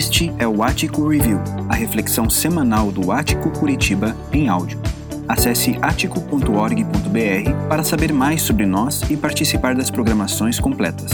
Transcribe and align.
Este 0.00 0.32
é 0.38 0.48
o 0.48 0.62
Ático 0.62 1.06
Review, 1.06 1.38
a 1.68 1.74
reflexão 1.74 2.30
semanal 2.30 2.90
do 2.90 3.12
Ático 3.12 3.50
Curitiba 3.50 4.16
em 4.32 4.48
áudio. 4.48 4.80
Acesse 5.28 5.78
atico.org.br 5.82 7.68
para 7.68 7.84
saber 7.84 8.10
mais 8.10 8.40
sobre 8.40 8.64
nós 8.64 9.02
e 9.10 9.16
participar 9.18 9.74
das 9.74 9.90
programações 9.90 10.58
completas. 10.58 11.10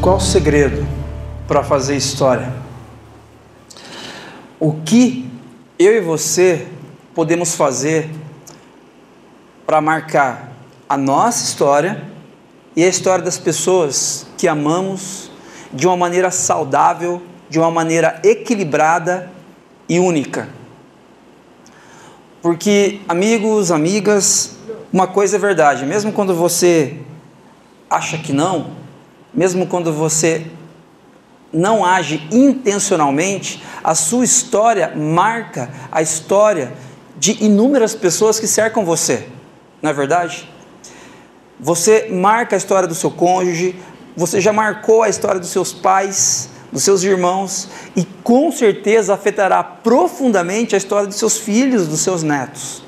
Qual 0.00 0.18
o 0.18 0.20
segredo 0.20 0.86
para 1.48 1.64
fazer 1.64 1.96
história? 1.96 2.52
O 4.60 4.74
que 4.82 5.28
eu 5.80 5.96
e 5.96 6.00
você 6.00 6.68
podemos 7.12 7.56
fazer 7.56 8.08
para 9.66 9.80
marcar 9.80 10.52
a 10.88 10.96
nossa 10.96 11.42
história 11.42 12.11
e 12.74 12.84
a 12.84 12.88
história 12.88 13.24
das 13.24 13.38
pessoas 13.38 14.26
que 14.38 14.48
amamos 14.48 15.30
de 15.72 15.86
uma 15.86 15.96
maneira 15.96 16.30
saudável, 16.30 17.22
de 17.48 17.58
uma 17.58 17.70
maneira 17.70 18.20
equilibrada 18.24 19.30
e 19.88 19.98
única. 19.98 20.48
Porque, 22.40 23.00
amigos, 23.08 23.70
amigas, 23.70 24.56
uma 24.92 25.06
coisa 25.06 25.36
é 25.36 25.38
verdade, 25.38 25.86
mesmo 25.86 26.12
quando 26.12 26.34
você 26.34 26.96
acha 27.88 28.18
que 28.18 28.32
não, 28.32 28.70
mesmo 29.32 29.66
quando 29.66 29.92
você 29.92 30.46
não 31.52 31.84
age 31.84 32.26
intencionalmente, 32.30 33.62
a 33.84 33.94
sua 33.94 34.24
história 34.24 34.92
marca 34.96 35.70
a 35.90 36.00
história 36.00 36.72
de 37.18 37.44
inúmeras 37.44 37.94
pessoas 37.94 38.40
que 38.40 38.46
cercam 38.46 38.84
você, 38.84 39.28
não 39.80 39.90
é 39.90 39.92
verdade? 39.92 40.51
Você 41.62 42.08
marca 42.10 42.56
a 42.56 42.58
história 42.58 42.88
do 42.88 42.94
seu 42.94 43.08
cônjuge, 43.08 43.76
você 44.16 44.40
já 44.40 44.52
marcou 44.52 45.04
a 45.04 45.08
história 45.08 45.38
dos 45.38 45.50
seus 45.50 45.72
pais, 45.72 46.48
dos 46.72 46.82
seus 46.82 47.04
irmãos 47.04 47.68
e 47.94 48.04
com 48.24 48.50
certeza 48.50 49.14
afetará 49.14 49.62
profundamente 49.62 50.74
a 50.74 50.78
história 50.78 51.06
dos 51.06 51.16
seus 51.16 51.38
filhos, 51.38 51.86
dos 51.86 52.00
seus 52.00 52.24
netos. 52.24 52.82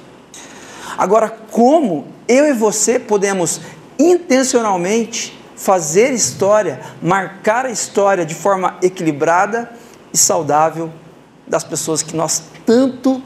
Agora, 0.98 1.28
como 1.28 2.08
eu 2.26 2.46
e 2.46 2.52
você 2.52 2.98
podemos 2.98 3.60
intencionalmente 3.96 5.38
fazer 5.54 6.12
história, 6.12 6.80
marcar 7.00 7.66
a 7.66 7.70
história 7.70 8.26
de 8.26 8.34
forma 8.34 8.76
equilibrada 8.82 9.70
e 10.12 10.18
saudável 10.18 10.90
das 11.46 11.62
pessoas 11.62 12.02
que 12.02 12.16
nós 12.16 12.42
tanto 12.66 13.22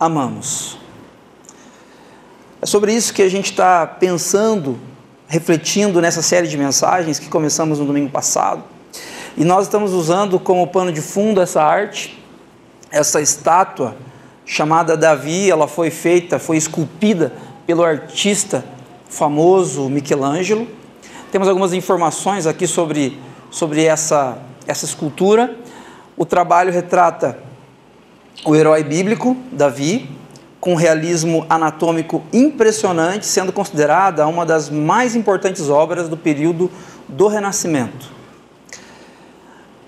amamos? 0.00 0.80
É 2.62 2.66
sobre 2.66 2.92
isso 2.92 3.14
que 3.14 3.22
a 3.22 3.28
gente 3.28 3.50
está 3.50 3.86
pensando, 3.86 4.78
refletindo 5.30 6.00
nessa 6.00 6.22
série 6.22 6.48
de 6.48 6.58
mensagens 6.58 7.20
que 7.20 7.28
começamos 7.28 7.78
no 7.78 7.86
domingo 7.86 8.10
passado. 8.10 8.64
E 9.36 9.44
nós 9.44 9.66
estamos 9.66 9.92
usando 9.92 10.40
como 10.40 10.66
pano 10.66 10.92
de 10.92 11.00
fundo 11.00 11.40
essa 11.40 11.62
arte, 11.62 12.20
essa 12.90 13.20
estátua 13.20 13.94
chamada 14.44 14.96
Davi. 14.96 15.48
Ela 15.48 15.68
foi 15.68 15.88
feita, 15.88 16.40
foi 16.40 16.56
esculpida 16.56 17.32
pelo 17.64 17.84
artista 17.84 18.64
famoso 19.08 19.88
Michelangelo. 19.88 20.66
Temos 21.30 21.46
algumas 21.46 21.72
informações 21.72 22.44
aqui 22.44 22.66
sobre, 22.66 23.16
sobre 23.52 23.84
essa, 23.84 24.36
essa 24.66 24.84
escultura. 24.84 25.56
O 26.16 26.26
trabalho 26.26 26.72
retrata 26.72 27.38
o 28.44 28.56
herói 28.56 28.82
bíblico, 28.82 29.36
Davi, 29.52 30.10
com 30.60 30.74
realismo 30.74 31.46
anatômico 31.48 32.22
impressionante, 32.32 33.24
sendo 33.24 33.52
considerada 33.52 34.26
uma 34.26 34.44
das 34.44 34.68
mais 34.68 35.16
importantes 35.16 35.70
obras 35.70 36.08
do 36.08 36.16
período 36.16 36.70
do 37.08 37.26
Renascimento. 37.26 38.12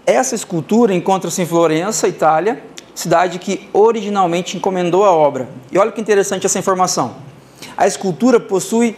Essa 0.06 0.34
escultura 0.34 0.94
encontra-se 0.94 1.42
em 1.42 1.46
Florença, 1.46 2.08
Itália, 2.08 2.62
cidade 2.94 3.38
que 3.38 3.68
originalmente 3.72 4.56
encomendou 4.56 5.04
a 5.04 5.12
obra. 5.12 5.48
E 5.70 5.78
olha 5.78 5.92
que 5.92 6.00
interessante 6.00 6.46
essa 6.46 6.58
informação. 6.58 7.16
A 7.76 7.86
escultura 7.86 8.40
possui 8.40 8.96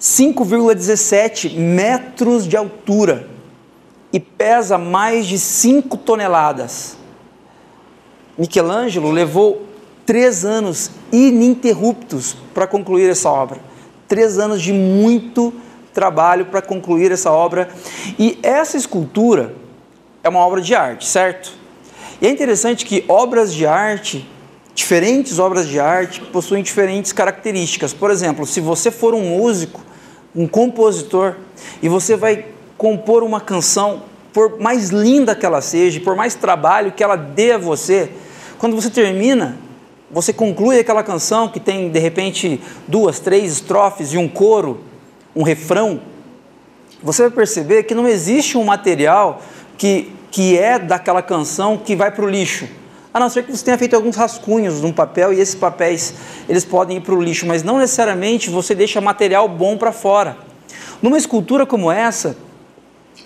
5,17 0.00 1.56
metros 1.56 2.46
de 2.46 2.56
altura 2.56 3.28
e 4.12 4.20
pesa 4.20 4.76
mais 4.76 5.26
de 5.26 5.38
5 5.38 5.96
toneladas. 5.98 6.96
Michelangelo 8.36 9.10
levou 9.10 9.65
três 10.06 10.44
anos 10.44 10.90
ininterruptos 11.12 12.36
para 12.54 12.66
concluir 12.66 13.10
essa 13.10 13.28
obra. 13.28 13.60
Três 14.08 14.38
anos 14.38 14.62
de 14.62 14.72
muito 14.72 15.52
trabalho 15.92 16.46
para 16.46 16.62
concluir 16.62 17.10
essa 17.10 17.32
obra. 17.32 17.68
E 18.18 18.38
essa 18.42 18.76
escultura 18.76 19.54
é 20.22 20.28
uma 20.28 20.38
obra 20.38 20.60
de 20.60 20.74
arte, 20.74 21.06
certo? 21.06 21.52
E 22.20 22.26
é 22.26 22.30
interessante 22.30 22.86
que 22.86 23.04
obras 23.08 23.52
de 23.52 23.66
arte, 23.66 24.26
diferentes 24.74 25.38
obras 25.38 25.68
de 25.68 25.80
arte, 25.80 26.20
possuem 26.20 26.62
diferentes 26.62 27.12
características. 27.12 27.92
Por 27.92 28.10
exemplo, 28.10 28.46
se 28.46 28.60
você 28.60 28.90
for 28.90 29.12
um 29.12 29.36
músico, 29.38 29.80
um 30.34 30.46
compositor, 30.46 31.34
e 31.82 31.88
você 31.88 32.14
vai 32.14 32.46
compor 32.76 33.22
uma 33.22 33.40
canção, 33.40 34.02
por 34.32 34.60
mais 34.60 34.90
linda 34.90 35.34
que 35.34 35.46
ela 35.46 35.60
seja, 35.60 35.98
por 36.00 36.14
mais 36.14 36.34
trabalho 36.34 36.92
que 36.92 37.02
ela 37.02 37.16
dê 37.16 37.52
a 37.52 37.58
você, 37.58 38.10
quando 38.58 38.76
você 38.76 38.90
termina, 38.90 39.56
você 40.10 40.32
conclui 40.32 40.78
aquela 40.78 41.02
canção 41.02 41.48
que 41.48 41.58
tem 41.58 41.90
de 41.90 41.98
repente 41.98 42.60
duas, 42.86 43.18
três 43.18 43.52
estrofes 43.52 44.12
e 44.12 44.18
um 44.18 44.28
coro, 44.28 44.80
um 45.34 45.42
refrão, 45.42 46.00
você 47.02 47.22
vai 47.22 47.30
perceber 47.30 47.82
que 47.82 47.94
não 47.94 48.08
existe 48.08 48.56
um 48.56 48.64
material 48.64 49.42
que, 49.76 50.12
que 50.30 50.56
é 50.58 50.78
daquela 50.78 51.22
canção 51.22 51.76
que 51.76 51.94
vai 51.94 52.10
para 52.10 52.24
o 52.24 52.28
lixo. 52.28 52.66
A 53.12 53.20
não 53.20 53.28
ser 53.28 53.44
que 53.44 53.50
você 53.50 53.64
tenha 53.64 53.78
feito 53.78 53.94
alguns 53.94 54.16
rascunhos 54.16 54.80
num 54.80 54.92
papel 54.92 55.32
e 55.32 55.40
esses 55.40 55.54
papéis 55.54 56.14
eles 56.48 56.64
podem 56.64 56.98
ir 56.98 57.00
para 57.00 57.14
o 57.14 57.22
lixo, 57.22 57.46
mas 57.46 57.62
não 57.62 57.78
necessariamente 57.78 58.50
você 58.50 58.74
deixa 58.74 59.00
material 59.00 59.48
bom 59.48 59.76
para 59.76 59.92
fora. 59.92 60.36
Numa 61.02 61.18
escultura 61.18 61.66
como 61.66 61.90
essa, 61.90 62.36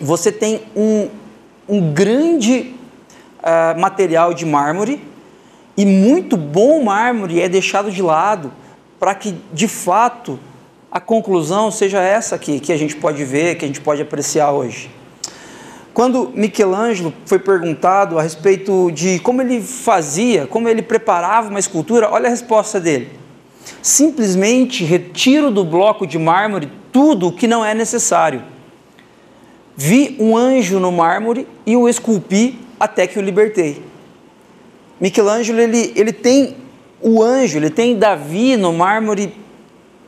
você 0.01 0.33
tem 0.33 0.63
um, 0.75 1.09
um 1.69 1.93
grande 1.93 2.75
uh, 3.39 3.79
material 3.79 4.33
de 4.33 4.47
mármore 4.47 5.10
e 5.77 5.87
muito 5.87 6.37
bom 6.37 6.83
mármore 6.83 7.41
é 7.41 7.49
deixado 7.49 7.91
de 7.91 8.03
lado 8.03 8.53
para 8.99 9.15
que, 9.15 9.35
de 9.53 9.67
fato, 9.67 10.39
a 10.91 11.01
conclusão 11.01 11.71
seja 11.71 12.01
essa 12.01 12.35
aqui, 12.35 12.61
que 12.61 12.73
a 12.73 12.77
gente 12.77 12.97
pode 12.97 13.25
ver, 13.25 13.57
que 13.57 13.65
a 13.65 13.69
gente 13.69 13.81
pode 13.81 14.03
apreciar 14.03 14.51
hoje. 14.51 14.91
Quando 15.95 16.31
Michelangelo 16.35 17.13
foi 17.25 17.39
perguntado 17.39 18.19
a 18.19 18.23
respeito 18.23 18.91
de 18.93 19.19
como 19.21 19.43
ele 19.43 19.61
fazia, 19.61 20.47
como 20.47 20.69
ele 20.69 20.83
preparava 20.83 21.49
uma 21.49 21.59
escultura, 21.59 22.11
olha 22.11 22.27
a 22.27 22.31
resposta 22.31 22.81
dele. 22.81 23.11
Simplesmente 23.83 24.85
retiro 24.85 25.51
do 25.51 25.65
bloco 25.65 26.07
de 26.07 26.19
mármore 26.19 26.71
tudo 26.93 27.29
o 27.29 27.33
que 27.33 27.47
não 27.47 27.65
é 27.65 27.75
necessário. 27.75 28.43
Vi 29.77 30.17
um 30.19 30.37
anjo 30.37 30.79
no 30.79 30.93
mármore 30.93 31.47
e 31.65 31.77
o 31.77 31.89
esculpi 31.89 32.59
até 32.79 33.07
que 33.07 33.19
o 33.19 33.23
libertei. 33.23 33.83
Michelangelo 35.01 35.61
ele, 35.61 35.93
ele 35.97 36.13
tem 36.13 36.57
o 37.01 37.23
anjo, 37.23 37.57
ele 37.57 37.71
tem 37.71 37.99
Davi 37.99 38.57
no 38.57 38.73
mármore, 38.73 39.35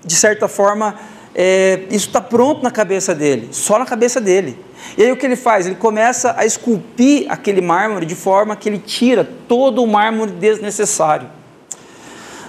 de 0.04 0.14
certa 0.14 0.46
forma, 0.46 0.96
é, 1.34 1.80
isso 1.90 2.08
está 2.08 2.20
pronto 2.20 2.62
na 2.62 2.70
cabeça 2.70 3.14
dele, 3.14 3.48
só 3.52 3.78
na 3.78 3.86
cabeça 3.86 4.20
dele. 4.20 4.58
E 4.98 5.02
aí 5.02 5.12
o 5.12 5.16
que 5.16 5.24
ele 5.24 5.36
faz? 5.36 5.66
Ele 5.66 5.76
começa 5.76 6.34
a 6.36 6.44
esculpir 6.44 7.26
aquele 7.30 7.60
mármore 7.60 8.04
de 8.04 8.14
forma 8.14 8.54
que 8.54 8.68
ele 8.68 8.78
tira 8.78 9.26
todo 9.48 9.82
o 9.82 9.86
mármore 9.86 10.32
desnecessário. 10.32 11.28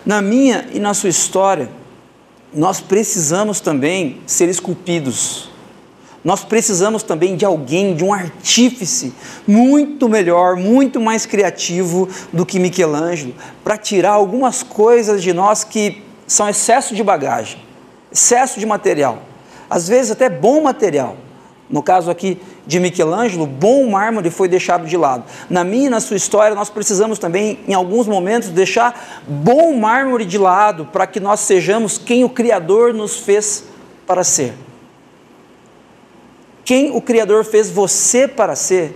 Na 0.05 0.21
minha 0.21 0.65
e 0.73 0.79
na 0.79 0.93
sua 0.93 1.09
história, 1.09 1.69
nós 2.53 2.81
precisamos 2.81 3.61
também 3.61 4.21
ser 4.25 4.49
esculpidos 4.49 5.52
nós 6.23 6.43
precisamos 6.43 7.03
também 7.03 7.35
de 7.35 7.43
alguém, 7.43 7.95
de 7.95 8.03
um 8.03 8.13
artífice 8.13 9.13
muito 9.45 10.07
melhor, 10.07 10.55
muito 10.55 11.01
mais 11.01 11.25
criativo 11.25 12.07
do 12.31 12.45
que 12.45 12.59
Michelangelo, 12.59 13.33
para 13.63 13.77
tirar 13.77 14.11
algumas 14.11 14.63
coisas 14.63 15.21
de 15.21 15.33
nós 15.33 15.63
que 15.63 16.01
são 16.25 16.47
excesso 16.47 16.95
de 16.95 17.03
bagagem, 17.03 17.59
excesso 18.11 18.59
de 18.59 18.65
material, 18.65 19.23
às 19.69 19.87
vezes 19.87 20.11
até 20.11 20.29
bom 20.29 20.61
material. 20.61 21.17
No 21.69 21.81
caso 21.81 22.11
aqui 22.11 22.39
de 22.67 22.79
Michelangelo, 22.79 23.47
bom 23.47 23.89
mármore 23.89 24.29
foi 24.29 24.47
deixado 24.47 24.85
de 24.85 24.95
lado. 24.95 25.23
Na 25.49 25.63
minha 25.63 25.87
e 25.87 25.89
na 25.89 25.99
sua 25.99 26.15
história, 26.15 26.55
nós 26.55 26.69
precisamos 26.69 27.17
também, 27.17 27.59
em 27.67 27.73
alguns 27.73 28.05
momentos, 28.05 28.49
deixar 28.49 29.23
bom 29.27 29.75
mármore 29.75 30.23
de 30.23 30.37
lado 30.37 30.85
para 30.85 31.07
que 31.07 31.19
nós 31.19 31.39
sejamos 31.39 31.97
quem 31.97 32.23
o 32.23 32.29
Criador 32.29 32.93
nos 32.93 33.17
fez 33.17 33.63
para 34.05 34.23
ser 34.23 34.53
quem 36.65 36.95
o 36.95 37.01
Criador 37.01 37.43
fez 37.43 37.69
você 37.69 38.27
para 38.27 38.55
ser, 38.55 38.95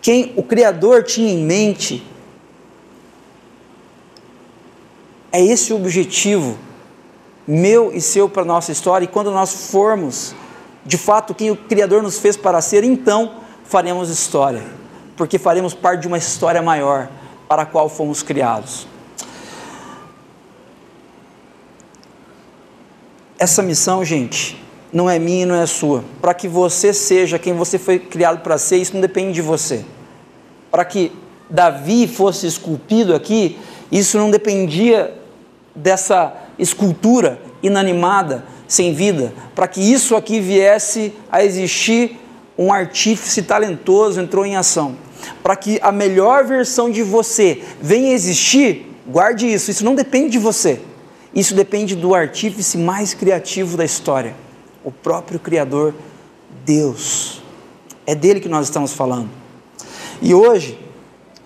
quem 0.00 0.32
o 0.36 0.42
Criador 0.42 1.02
tinha 1.02 1.32
em 1.32 1.44
mente. 1.44 2.04
É 5.30 5.42
esse 5.44 5.72
o 5.72 5.76
objetivo 5.76 6.58
meu 7.46 7.90
e 7.94 8.00
seu 8.00 8.28
para 8.28 8.42
a 8.42 8.44
nossa 8.44 8.70
história, 8.70 9.04
e 9.04 9.08
quando 9.08 9.30
nós 9.30 9.70
formos 9.70 10.34
de 10.84 10.98
fato 10.98 11.34
quem 11.34 11.50
o 11.50 11.56
Criador 11.56 12.02
nos 12.02 12.18
fez 12.18 12.36
para 12.36 12.60
ser, 12.60 12.84
então 12.84 13.36
faremos 13.64 14.10
história, 14.10 14.62
porque 15.16 15.38
faremos 15.38 15.72
parte 15.72 16.02
de 16.02 16.08
uma 16.08 16.18
história 16.18 16.60
maior 16.60 17.08
para 17.48 17.62
a 17.62 17.66
qual 17.66 17.88
fomos 17.88 18.22
criados. 18.22 18.86
Essa 23.38 23.62
missão, 23.62 24.04
gente, 24.04 24.62
não 24.92 25.08
é 25.08 25.18
minha 25.18 25.42
e 25.42 25.46
não 25.46 25.54
é 25.54 25.66
sua. 25.66 26.04
Para 26.20 26.34
que 26.34 26.48
você 26.48 26.92
seja 26.92 27.38
quem 27.38 27.52
você 27.52 27.78
foi 27.78 27.98
criado 27.98 28.40
para 28.42 28.58
ser, 28.58 28.76
isso 28.76 28.94
não 28.94 29.00
depende 29.00 29.32
de 29.32 29.42
você. 29.42 29.84
Para 30.70 30.84
que 30.84 31.12
Davi 31.48 32.06
fosse 32.06 32.46
esculpido 32.46 33.14
aqui, 33.14 33.58
isso 33.90 34.18
não 34.18 34.30
dependia 34.30 35.14
dessa 35.74 36.34
escultura 36.58 37.40
inanimada, 37.62 38.44
sem 38.66 38.92
vida. 38.92 39.32
Para 39.54 39.66
que 39.66 39.80
isso 39.80 40.14
aqui 40.14 40.40
viesse 40.40 41.12
a 41.30 41.42
existir, 41.44 42.18
um 42.56 42.72
artífice 42.72 43.42
talentoso 43.42 44.20
entrou 44.20 44.44
em 44.44 44.56
ação. 44.56 44.96
Para 45.42 45.56
que 45.56 45.78
a 45.82 45.92
melhor 45.92 46.44
versão 46.44 46.90
de 46.90 47.02
você 47.02 47.62
venha 47.80 48.10
a 48.10 48.14
existir, 48.14 48.86
guarde 49.06 49.46
isso, 49.46 49.70
isso 49.70 49.84
não 49.84 49.94
depende 49.94 50.30
de 50.30 50.38
você. 50.38 50.80
Isso 51.34 51.54
depende 51.54 51.94
do 51.94 52.14
artífice 52.14 52.76
mais 52.76 53.14
criativo 53.14 53.76
da 53.76 53.84
história, 53.84 54.34
o 54.88 54.90
próprio 54.90 55.38
Criador, 55.38 55.94
Deus. 56.64 57.42
É 58.06 58.14
dele 58.14 58.40
que 58.40 58.48
nós 58.48 58.64
estamos 58.64 58.94
falando. 58.94 59.28
E 60.22 60.34
hoje 60.34 60.78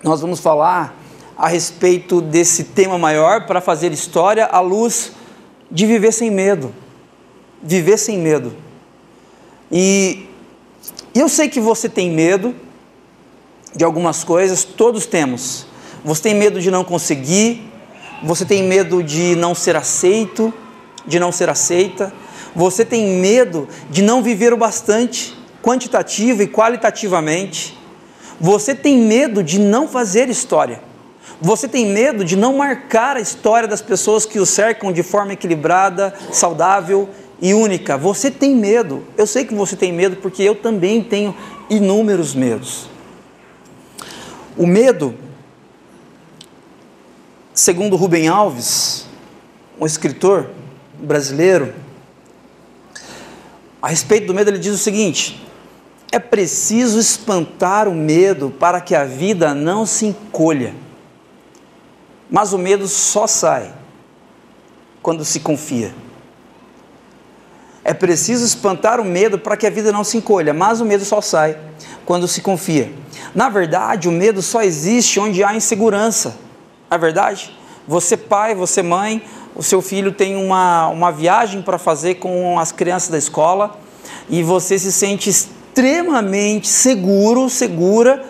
nós 0.00 0.20
vamos 0.20 0.38
falar 0.38 0.96
a 1.36 1.48
respeito 1.48 2.20
desse 2.20 2.62
tema 2.62 2.96
maior 2.96 3.44
para 3.44 3.60
fazer 3.60 3.90
história 3.90 4.46
à 4.46 4.60
luz 4.60 5.10
de 5.68 5.86
viver 5.86 6.12
sem 6.12 6.30
medo. 6.30 6.72
Viver 7.60 7.98
sem 7.98 8.16
medo. 8.16 8.54
E 9.72 10.28
eu 11.12 11.28
sei 11.28 11.48
que 11.48 11.60
você 11.60 11.88
tem 11.88 12.12
medo 12.12 12.54
de 13.74 13.82
algumas 13.82 14.22
coisas, 14.22 14.62
todos 14.62 15.04
temos. 15.04 15.66
Você 16.04 16.22
tem 16.22 16.34
medo 16.36 16.60
de 16.60 16.70
não 16.70 16.84
conseguir, 16.84 17.68
você 18.22 18.44
tem 18.44 18.62
medo 18.62 19.02
de 19.02 19.34
não 19.34 19.52
ser 19.52 19.74
aceito, 19.74 20.54
de 21.04 21.18
não 21.18 21.32
ser 21.32 21.50
aceita, 21.50 22.14
você 22.54 22.84
tem 22.84 23.20
medo 23.20 23.68
de 23.90 24.02
não 24.02 24.22
viver 24.22 24.52
o 24.52 24.56
bastante, 24.56 25.36
quantitativa 25.62 26.42
e 26.42 26.48
qualitativamente. 26.48 27.78
Você 28.40 28.74
tem 28.74 28.98
medo 28.98 29.42
de 29.42 29.58
não 29.58 29.88
fazer 29.88 30.28
história. 30.28 30.82
Você 31.40 31.66
tem 31.66 31.86
medo 31.86 32.24
de 32.24 32.36
não 32.36 32.56
marcar 32.56 33.16
a 33.16 33.20
história 33.20 33.66
das 33.66 33.80
pessoas 33.80 34.26
que 34.26 34.38
o 34.38 34.46
cercam 34.46 34.92
de 34.92 35.02
forma 35.02 35.32
equilibrada, 35.32 36.14
saudável 36.30 37.08
e 37.40 37.54
única. 37.54 37.96
Você 37.96 38.30
tem 38.30 38.54
medo. 38.54 39.02
Eu 39.16 39.26
sei 39.26 39.44
que 39.44 39.54
você 39.54 39.74
tem 39.74 39.92
medo 39.92 40.16
porque 40.16 40.42
eu 40.42 40.54
também 40.54 41.02
tenho 41.02 41.34
inúmeros 41.70 42.34
medos. 42.34 42.88
O 44.56 44.66
medo 44.66 45.14
Segundo 47.54 47.96
Rubem 47.96 48.28
Alves, 48.28 49.06
um 49.78 49.84
escritor 49.84 50.48
brasileiro, 50.94 51.74
a 53.82 53.88
respeito 53.88 54.28
do 54.28 54.34
medo, 54.34 54.48
ele 54.48 54.58
diz 54.58 54.72
o 54.72 54.78
seguinte: 54.78 55.44
é 56.12 56.18
preciso 56.18 56.98
espantar 56.98 57.88
o 57.88 57.94
medo 57.94 58.50
para 58.50 58.80
que 58.80 58.94
a 58.94 59.04
vida 59.04 59.54
não 59.54 59.84
se 59.84 60.06
encolha. 60.06 60.74
Mas 62.30 62.52
o 62.52 62.58
medo 62.58 62.88
só 62.88 63.26
sai 63.26 63.74
quando 65.02 65.24
se 65.24 65.40
confia. 65.40 65.92
É 67.84 67.92
preciso 67.92 68.46
espantar 68.46 69.00
o 69.00 69.04
medo 69.04 69.38
para 69.38 69.56
que 69.56 69.66
a 69.66 69.70
vida 69.70 69.90
não 69.90 70.04
se 70.04 70.16
encolha, 70.16 70.54
mas 70.54 70.80
o 70.80 70.84
medo 70.84 71.04
só 71.04 71.20
sai 71.20 71.58
quando 72.06 72.28
se 72.28 72.40
confia. 72.40 72.92
Na 73.34 73.48
verdade, 73.48 74.08
o 74.08 74.12
medo 74.12 74.40
só 74.40 74.62
existe 74.62 75.18
onde 75.18 75.42
há 75.42 75.54
insegurança 75.54 76.36
não 76.92 76.96
é 76.96 76.98
verdade? 76.98 77.56
Você 77.88 78.18
pai, 78.18 78.54
você 78.54 78.82
mãe, 78.82 79.22
o 79.54 79.62
seu 79.62 79.82
filho 79.82 80.12
tem 80.12 80.36
uma, 80.36 80.88
uma 80.88 81.10
viagem 81.10 81.62
para 81.62 81.78
fazer 81.78 82.16
com 82.16 82.58
as 82.58 82.72
crianças 82.72 83.10
da 83.10 83.18
escola 83.18 83.78
e 84.28 84.42
você 84.42 84.78
se 84.78 84.90
sente 84.90 85.28
extremamente 85.28 86.68
seguro, 86.68 87.48
segura. 87.50 88.24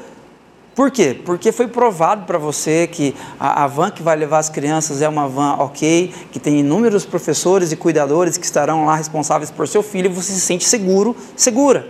Por 0.74 0.90
quê? 0.90 1.20
Porque 1.24 1.52
foi 1.52 1.68
provado 1.68 2.24
para 2.24 2.38
você 2.38 2.86
que 2.86 3.14
a, 3.38 3.64
a, 3.64 3.66
van 3.66 3.90
que 3.90 4.02
vai 4.02 4.16
levar 4.16 4.38
as 4.38 4.48
crianças 4.48 5.02
é 5.02 5.08
uma 5.08 5.28
van 5.28 5.56
ok, 5.58 6.12
que 6.32 6.40
tem 6.40 6.60
inúmeros 6.60 7.04
professores 7.04 7.72
e 7.72 7.76
cuidadores 7.76 8.38
que 8.38 8.46
estarão 8.46 8.86
lá 8.86 8.96
responsáveis 8.96 9.50
por 9.50 9.68
seu 9.68 9.82
filho 9.82 10.06
e 10.06 10.12
você 10.12 10.32
se 10.32 10.40
sente 10.40 10.64
seguro, 10.64 11.14
segura. 11.36 11.86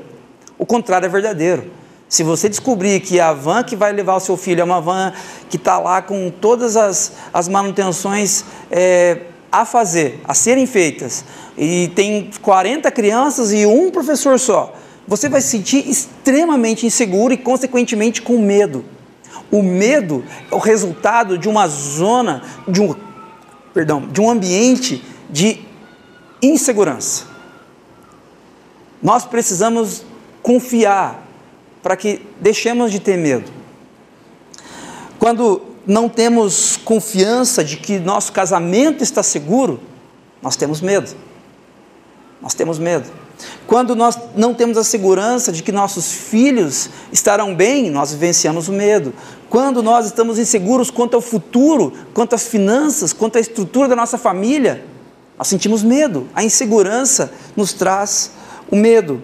O 0.58 0.66
contrário 0.66 1.06
é 1.06 1.08
verdadeiro. 1.08 1.81
Se 2.12 2.22
você 2.22 2.46
descobrir 2.46 3.00
que 3.00 3.18
a 3.18 3.32
van 3.32 3.64
que 3.64 3.74
vai 3.74 3.90
levar 3.90 4.16
o 4.16 4.20
seu 4.20 4.36
filho 4.36 4.60
é 4.60 4.64
uma 4.64 4.82
van 4.82 5.14
que 5.48 5.56
está 5.56 5.78
lá 5.78 6.02
com 6.02 6.30
todas 6.30 6.76
as, 6.76 7.12
as 7.32 7.48
manutenções 7.48 8.44
é, 8.70 9.22
a 9.50 9.64
fazer, 9.64 10.20
a 10.22 10.34
serem 10.34 10.66
feitas, 10.66 11.24
e 11.56 11.90
tem 11.94 12.30
40 12.42 12.90
crianças 12.90 13.50
e 13.50 13.64
um 13.64 13.90
professor 13.90 14.38
só, 14.38 14.74
você 15.08 15.26
vai 15.26 15.40
se 15.40 15.48
sentir 15.48 15.88
extremamente 15.88 16.84
inseguro 16.84 17.32
e, 17.32 17.38
consequentemente, 17.38 18.20
com 18.20 18.36
medo. 18.36 18.84
O 19.50 19.62
medo 19.62 20.22
é 20.50 20.54
o 20.54 20.58
resultado 20.58 21.38
de 21.38 21.48
uma 21.48 21.66
zona, 21.66 22.42
de 22.68 22.82
um, 22.82 22.94
perdão, 23.72 24.06
de 24.06 24.20
um 24.20 24.28
ambiente 24.28 25.02
de 25.30 25.60
insegurança. 26.42 27.24
Nós 29.02 29.24
precisamos 29.24 30.04
confiar 30.42 31.21
para 31.82 31.96
que 31.96 32.22
deixemos 32.40 32.92
de 32.92 33.00
ter 33.00 33.16
medo. 33.16 33.50
Quando 35.18 35.62
não 35.86 36.08
temos 36.08 36.76
confiança 36.76 37.64
de 37.64 37.76
que 37.76 37.98
nosso 37.98 38.32
casamento 38.32 39.02
está 39.02 39.22
seguro, 39.22 39.80
nós 40.40 40.56
temos 40.56 40.80
medo. 40.80 41.10
Nós 42.40 42.54
temos 42.54 42.78
medo. 42.78 43.10
Quando 43.66 43.96
nós 43.96 44.18
não 44.36 44.54
temos 44.54 44.76
a 44.76 44.84
segurança 44.84 45.50
de 45.50 45.62
que 45.62 45.72
nossos 45.72 46.12
filhos 46.12 46.90
estarão 47.10 47.54
bem, 47.54 47.90
nós 47.90 48.12
vivenciamos 48.12 48.68
o 48.68 48.72
medo. 48.72 49.12
Quando 49.48 49.82
nós 49.82 50.06
estamos 50.06 50.38
inseguros 50.38 50.90
quanto 50.90 51.14
ao 51.14 51.20
futuro, 51.20 51.92
quanto 52.14 52.34
às 52.34 52.46
finanças, 52.46 53.12
quanto 53.12 53.38
à 53.38 53.40
estrutura 53.40 53.88
da 53.88 53.96
nossa 53.96 54.18
família, 54.18 54.84
nós 55.38 55.48
sentimos 55.48 55.82
medo. 55.82 56.28
A 56.34 56.44
insegurança 56.44 57.32
nos 57.56 57.72
traz 57.72 58.32
o 58.70 58.76
medo. 58.76 59.22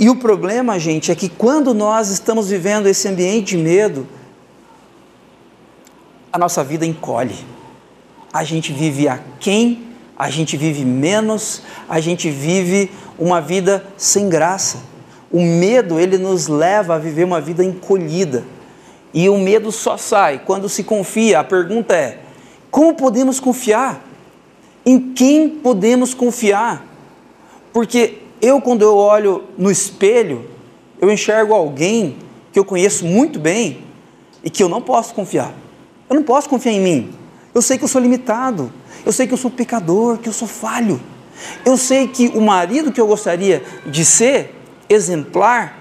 E 0.00 0.08
o 0.08 0.16
problema, 0.16 0.78
gente, 0.78 1.12
é 1.12 1.14
que 1.14 1.28
quando 1.28 1.74
nós 1.74 2.08
estamos 2.08 2.48
vivendo 2.48 2.86
esse 2.86 3.06
ambiente 3.06 3.54
de 3.54 3.62
medo, 3.62 4.08
a 6.32 6.38
nossa 6.38 6.64
vida 6.64 6.86
encolhe. 6.86 7.36
A 8.32 8.42
gente 8.42 8.72
vive 8.72 9.06
aquém, 9.06 9.88
a 10.18 10.30
gente 10.30 10.56
vive 10.56 10.86
menos, 10.86 11.60
a 11.86 12.00
gente 12.00 12.30
vive 12.30 12.90
uma 13.18 13.42
vida 13.42 13.84
sem 13.98 14.30
graça. 14.30 14.78
O 15.30 15.42
medo, 15.42 16.00
ele 16.00 16.16
nos 16.16 16.48
leva 16.48 16.94
a 16.94 16.98
viver 16.98 17.24
uma 17.24 17.40
vida 17.40 17.62
encolhida. 17.62 18.42
E 19.12 19.28
o 19.28 19.36
medo 19.36 19.70
só 19.70 19.98
sai 19.98 20.40
quando 20.46 20.66
se 20.66 20.82
confia. 20.82 21.40
A 21.40 21.44
pergunta 21.44 21.94
é: 21.94 22.20
como 22.70 22.94
podemos 22.94 23.38
confiar? 23.38 24.02
Em 24.86 25.12
quem 25.12 25.46
podemos 25.46 26.14
confiar? 26.14 26.86
Porque 27.70 28.29
eu, 28.40 28.60
quando 28.60 28.82
eu 28.82 28.96
olho 28.96 29.44
no 29.56 29.70
espelho, 29.70 30.48
eu 31.00 31.10
enxergo 31.10 31.54
alguém 31.54 32.16
que 32.52 32.58
eu 32.58 32.64
conheço 32.64 33.04
muito 33.04 33.38
bem 33.38 33.84
e 34.42 34.50
que 34.50 34.62
eu 34.62 34.68
não 34.68 34.80
posso 34.80 35.14
confiar. 35.14 35.54
Eu 36.08 36.16
não 36.16 36.22
posso 36.22 36.48
confiar 36.48 36.72
em 36.72 36.80
mim. 36.80 37.12
Eu 37.54 37.62
sei 37.62 37.78
que 37.78 37.84
eu 37.84 37.88
sou 37.88 38.00
limitado. 38.00 38.72
Eu 39.04 39.12
sei 39.12 39.26
que 39.26 39.34
eu 39.34 39.38
sou 39.38 39.50
pecador, 39.50 40.18
que 40.18 40.28
eu 40.28 40.32
sou 40.32 40.48
falho. 40.48 41.00
Eu 41.64 41.76
sei 41.76 42.06
que 42.06 42.28
o 42.28 42.40
marido 42.40 42.92
que 42.92 43.00
eu 43.00 43.06
gostaria 43.06 43.62
de 43.86 44.04
ser, 44.04 44.54
exemplar, 44.88 45.78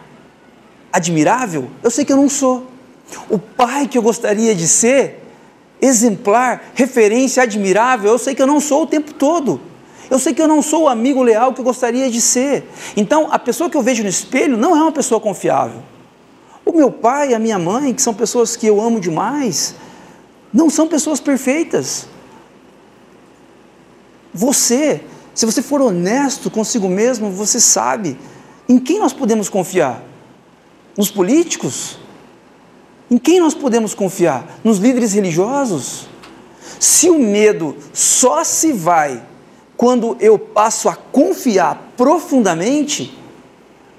admirável, 0.92 1.70
eu 1.84 1.92
sei 1.92 2.06
que 2.06 2.13
eu 2.13 2.18
não 2.18 2.30
sou. 2.30 2.68
O 3.30 3.38
pai 3.38 3.88
que 3.88 3.98
eu 3.98 4.01
gostaria 4.01 4.56
de 4.56 4.68
ser, 4.68 5.24
exemplar, 5.82 6.72
referência 6.74 7.44
admirável, 7.44 8.12
eu 8.12 8.20
sei 8.20 8.36
que 8.36 8.42
eu 8.42 8.48
não 8.48 8.60
sou 8.60 8.84
o 8.84 8.88
tempo 8.88 9.13
todo. 9.13 9.60
Eu 10.10 10.18
sei 10.18 10.34
que 10.34 10.42
eu 10.42 10.48
não 10.48 10.62
sou 10.62 10.84
o 10.84 10.88
amigo 10.88 11.22
leal 11.22 11.54
que 11.54 11.62
eu 11.62 11.63
gostaria 11.63 12.10
de 12.10 12.20
ser. 12.20 12.68
Então, 12.98 13.28
a 13.32 13.38
pessoa 13.38 13.70
que 13.70 13.78
eu 13.78 13.82
vejo 13.82 14.01
no 14.01 14.10
espelho 14.10 14.58
não 14.58 14.75
é 14.75 14.82
uma 14.82 14.92
pessoa 14.92 15.22
confiável. 15.22 15.82
O 16.66 16.72
meu 16.72 16.92
pai 16.92 17.32
e 17.32 17.36
a 17.36 17.39
minha 17.39 17.60
mãe, 17.60 17.94
que 17.94 18.01
são 18.01 18.13
pessoas 18.13 18.56
que 18.56 18.66
eu 18.66 18.82
amo 18.82 19.00
demais, 19.00 19.75
não 20.54 20.70
são 20.70 20.88
pessoas 20.88 21.20
perfeitas. 21.20 22.08
Você, 24.34 25.01
se 25.34 25.46
você 25.46 25.62
for 25.62 25.82
honesto 25.82 26.50
consigo 26.50 26.88
mesmo, 26.88 27.32
você 27.32 27.60
sabe 27.60 28.18
em 28.68 28.78
quem 28.80 29.00
nós 29.00 29.13
podemos 29.13 29.50
confiar? 29.50 30.04
Nos 30.98 31.10
políticos? 31.10 31.98
Em 33.10 33.18
quem 33.18 33.39
nós 33.39 33.54
podemos 33.54 33.94
confiar? 33.94 34.60
Nos 34.63 34.78
líderes 34.78 35.13
religiosos? 35.13 36.08
Se 36.80 37.10
o 37.10 37.18
medo 37.18 37.75
só 37.94 38.44
se 38.44 38.72
vai 38.72 39.24
quando 39.79 40.17
eu 40.19 40.38
passo 40.38 40.89
a 40.89 40.95
confiar 40.98 41.93
profundamente, 41.95 43.17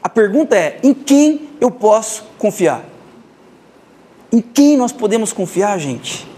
a 0.03 0.11
pergunta 0.11 0.55
é: 0.55 0.79
em 0.83 0.93
quem 0.93 1.49
eu 1.59 1.71
posso 1.71 2.25
confiar? 2.37 2.85
Em 4.31 4.43
quem 4.43 4.77
nós 4.77 4.93
podemos 4.93 5.33
confiar, 5.33 5.79
gente? 5.79 6.29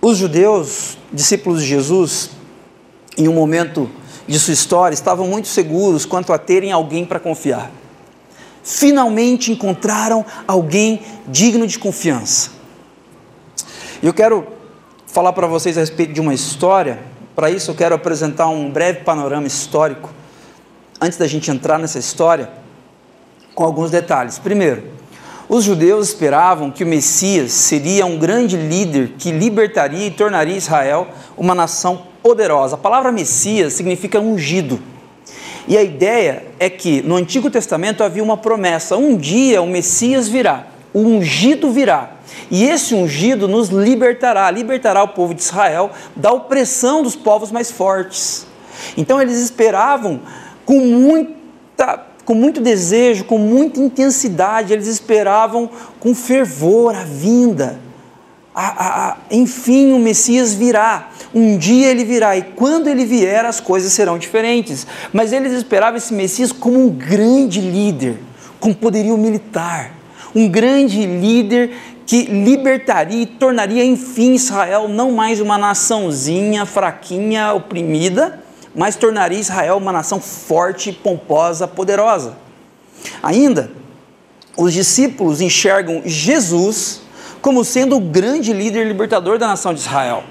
Os 0.00 0.16
judeus, 0.16 0.96
discípulos 1.12 1.62
de 1.62 1.66
Jesus, 1.66 2.30
em 3.18 3.26
um 3.26 3.34
momento 3.34 3.90
de 4.24 4.38
sua 4.38 4.54
história, 4.54 4.94
estavam 4.94 5.26
muito 5.26 5.48
seguros 5.48 6.06
quanto 6.06 6.32
a 6.32 6.38
terem 6.38 6.70
alguém 6.70 7.04
para 7.04 7.18
confiar. 7.18 7.72
Finalmente 8.62 9.50
encontraram 9.50 10.24
alguém 10.46 11.02
digno 11.26 11.66
de 11.66 11.76
confiança. 11.76 12.52
Eu 14.00 14.14
quero 14.14 14.59
falar 15.12 15.32
para 15.32 15.46
vocês 15.46 15.76
a 15.76 15.80
respeito 15.80 16.12
de 16.12 16.20
uma 16.20 16.32
história. 16.32 17.00
Para 17.34 17.50
isso, 17.50 17.70
eu 17.70 17.74
quero 17.74 17.94
apresentar 17.94 18.48
um 18.48 18.70
breve 18.70 19.00
panorama 19.00 19.46
histórico, 19.46 20.10
antes 21.00 21.18
da 21.18 21.26
gente 21.26 21.50
entrar 21.50 21.78
nessa 21.78 21.98
história, 21.98 22.50
com 23.54 23.64
alguns 23.64 23.90
detalhes. 23.90 24.38
Primeiro, 24.38 24.84
os 25.48 25.64
judeus 25.64 26.08
esperavam 26.08 26.70
que 26.70 26.84
o 26.84 26.86
Messias 26.86 27.50
seria 27.52 28.06
um 28.06 28.18
grande 28.18 28.56
líder 28.56 29.14
que 29.18 29.32
libertaria 29.32 30.06
e 30.06 30.10
tornaria 30.10 30.56
Israel 30.56 31.08
uma 31.36 31.54
nação 31.54 32.02
poderosa. 32.22 32.76
A 32.76 32.78
palavra 32.78 33.10
Messias 33.10 33.72
significa 33.72 34.20
ungido. 34.20 34.80
E 35.66 35.76
a 35.76 35.82
ideia 35.82 36.44
é 36.58 36.70
que 36.70 37.02
no 37.02 37.16
Antigo 37.16 37.50
Testamento 37.50 38.04
havia 38.04 38.22
uma 38.22 38.36
promessa: 38.36 38.96
um 38.96 39.16
dia 39.16 39.60
o 39.60 39.66
Messias 39.66 40.28
virá, 40.28 40.66
o 40.94 41.00
ungido 41.00 41.72
virá. 41.72 42.19
E 42.50 42.64
esse 42.64 42.94
ungido 42.94 43.46
nos 43.46 43.68
libertará, 43.68 44.50
libertará 44.50 45.02
o 45.02 45.08
povo 45.08 45.34
de 45.34 45.42
Israel 45.42 45.90
da 46.16 46.32
opressão 46.32 47.02
dos 47.02 47.16
povos 47.16 47.50
mais 47.50 47.70
fortes. 47.70 48.46
Então 48.96 49.20
eles 49.20 49.38
esperavam 49.38 50.20
com 50.64 50.80
muita 50.80 52.10
com 52.24 52.34
muito 52.34 52.60
desejo, 52.60 53.24
com 53.24 53.38
muita 53.38 53.80
intensidade, 53.80 54.72
eles 54.72 54.86
esperavam 54.86 55.68
com 55.98 56.14
fervor 56.14 56.94
a 56.94 57.02
vinda. 57.02 57.80
A, 58.54 58.66
a, 58.66 59.08
a, 59.08 59.16
enfim, 59.32 59.92
o 59.92 59.98
Messias 59.98 60.54
virá. 60.54 61.08
Um 61.34 61.58
dia 61.58 61.88
ele 61.88 62.04
virá 62.04 62.36
e 62.36 62.42
quando 62.42 62.88
ele 62.88 63.04
vier 63.04 63.44
as 63.44 63.58
coisas 63.58 63.92
serão 63.92 64.16
diferentes. 64.16 64.86
Mas 65.12 65.32
eles 65.32 65.52
esperavam 65.52 65.96
esse 65.96 66.14
Messias 66.14 66.52
como 66.52 66.78
um 66.78 66.90
grande 66.90 67.60
líder, 67.60 68.18
com 68.60 68.72
poderio 68.72 69.16
militar, 69.16 69.92
um 70.32 70.48
grande 70.48 71.04
líder 71.04 71.72
que 72.10 72.24
libertaria 72.24 73.22
e 73.22 73.24
tornaria 73.24 73.84
enfim 73.84 74.34
Israel 74.34 74.88
não 74.88 75.12
mais 75.12 75.40
uma 75.40 75.56
naçãozinha 75.56 76.66
fraquinha, 76.66 77.52
oprimida, 77.52 78.42
mas 78.74 78.96
tornaria 78.96 79.38
Israel 79.38 79.76
uma 79.76 79.92
nação 79.92 80.20
forte, 80.20 80.90
pomposa, 80.90 81.68
poderosa. 81.68 82.36
Ainda, 83.22 83.70
os 84.56 84.72
discípulos 84.72 85.40
enxergam 85.40 86.02
Jesus 86.04 87.02
como 87.40 87.64
sendo 87.64 87.96
o 87.96 88.00
grande 88.00 88.52
líder 88.52 88.88
libertador 88.88 89.38
da 89.38 89.46
nação 89.46 89.72
de 89.72 89.78
Israel. 89.78 90.24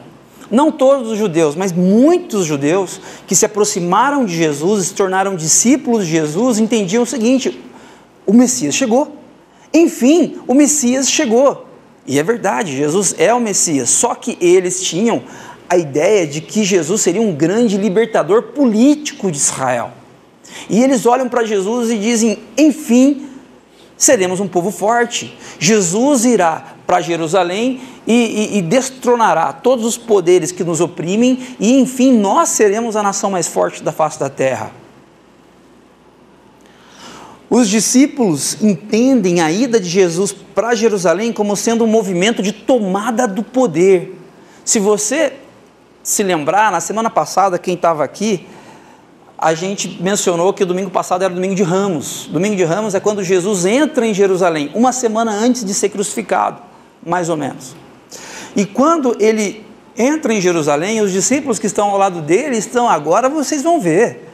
Não 0.51 0.74
todos 0.74 1.09
os 1.09 1.17
judeus, 1.17 1.55
mas 1.55 1.71
muitos 1.71 2.45
judeus 2.45 3.00
que 3.25 3.33
se 3.33 3.45
aproximaram 3.45 4.25
de 4.25 4.36
Jesus, 4.36 4.88
se 4.88 4.93
tornaram 4.93 5.33
discípulos 5.33 6.05
de 6.05 6.12
Jesus, 6.12 6.59
entendiam 6.59 7.03
o 7.03 7.05
seguinte: 7.05 7.57
o 8.25 8.33
Messias 8.33 8.75
chegou. 8.75 9.15
Enfim, 9.74 10.39
o 10.45 10.53
Messias 10.53 11.09
chegou. 11.09 11.69
E 12.10 12.18
é 12.18 12.24
verdade, 12.24 12.75
Jesus 12.75 13.13
é 13.20 13.32
o 13.32 13.39
Messias, 13.39 13.92
só 13.92 14.16
que 14.16 14.36
eles 14.42 14.82
tinham 14.82 15.22
a 15.70 15.78
ideia 15.78 16.25
de 16.25 16.42
que 16.42 16.63
Jesus 16.63 17.01
seria 17.01 17.22
um 17.22 17.36
grande 17.36 17.78
libertador 17.78 18.42
político 18.42 19.32
de 19.32 19.38
Israel. 19.38 19.92
E 20.68 20.84
eles 20.84 21.06
olham 21.06 21.30
para 21.30 21.46
Jesus 21.46 21.92
e 21.92 22.00
dizem: 22.00 22.39
enfim, 22.58 23.30
seremos 23.96 24.39
um 24.39 24.48
povo 24.48 24.72
forte. 24.72 25.38
Jesus 25.60 26.25
irá 26.25 26.74
para 26.88 27.00
Jerusalém 27.00 27.80
e, 28.08 28.13
e, 28.56 28.58
e, 28.58 28.62
destronará 28.63 29.54
todos 29.54 29.86
os 29.86 29.96
poderes 29.96 30.51
que 30.51 30.63
nos 30.63 30.82
oprimem, 30.82 31.38
e 31.60 31.80
enfim, 31.80 32.12
nós 32.12 32.50
seremos 32.50 32.96
a 32.96 33.04
nação 33.04 33.30
mais 33.30 33.48
forte 33.48 33.84
da 33.84 33.92
face 33.92 34.20
da 34.20 34.32
terra. 34.32 34.72
Os 37.50 37.68
discípulos 37.68 38.62
entendem 38.62 39.41
a 39.41 39.51
ida 39.51 39.79
de 39.79 39.89
Jesus 39.89 40.32
para 40.32 40.75
Jerusalém 40.75 41.34
como 41.34 41.56
sendo 41.56 41.84
um 41.84 41.88
movimento 41.88 42.44
de 42.44 42.51
tomada 42.51 43.27
do 43.27 43.41
poder. 43.41 44.15
Se 44.63 44.79
você 44.79 45.34
se 46.03 46.22
lembrar, 46.22 46.72
na 46.72 46.79
semana 46.79 47.10
passada, 47.10 47.58
quem 47.58 47.74
estava 47.74 48.03
aqui, 48.03 48.46
a 49.36 49.53
gente 49.56 50.01
mencionou 50.01 50.53
que 50.53 50.62
o 50.62 50.65
domingo 50.65 50.91
passado 50.91 51.24
era 51.24 51.32
o 51.32 51.36
domingo 51.36 51.56
de 51.56 51.63
Ramos. 51.63 52.27
Domingo 52.32 52.56
de 52.56 52.63
Ramos 52.63 52.94
é 52.94 53.00
quando 53.00 53.24
Jesus 53.24 53.65
entra 53.65 54.06
em 54.06 54.13
Jerusalém, 54.13 54.70
uma 54.75 54.91
semana 54.91 55.32
antes 55.32 55.65
de 55.65 55.74
ser 55.74 55.89
crucificado, 55.89 56.62
mais 57.03 57.29
ou 57.29 57.38
menos. 57.38 57.75
E 58.56 58.65
quando 58.65 59.15
ele 59.20 59.65
entra 59.98 60.34
em 60.34 60.39
Jerusalém, 60.39 61.01
os 61.01 61.12
discípulos 61.12 61.58
que 61.58 61.65
estão 61.65 61.89
ao 61.89 61.98
lado 61.98 62.22
dele 62.22 62.58
estão, 62.58 62.88
agora 62.88 63.27
vocês 63.27 63.63
vão 63.63 63.79
ver. 63.79 64.28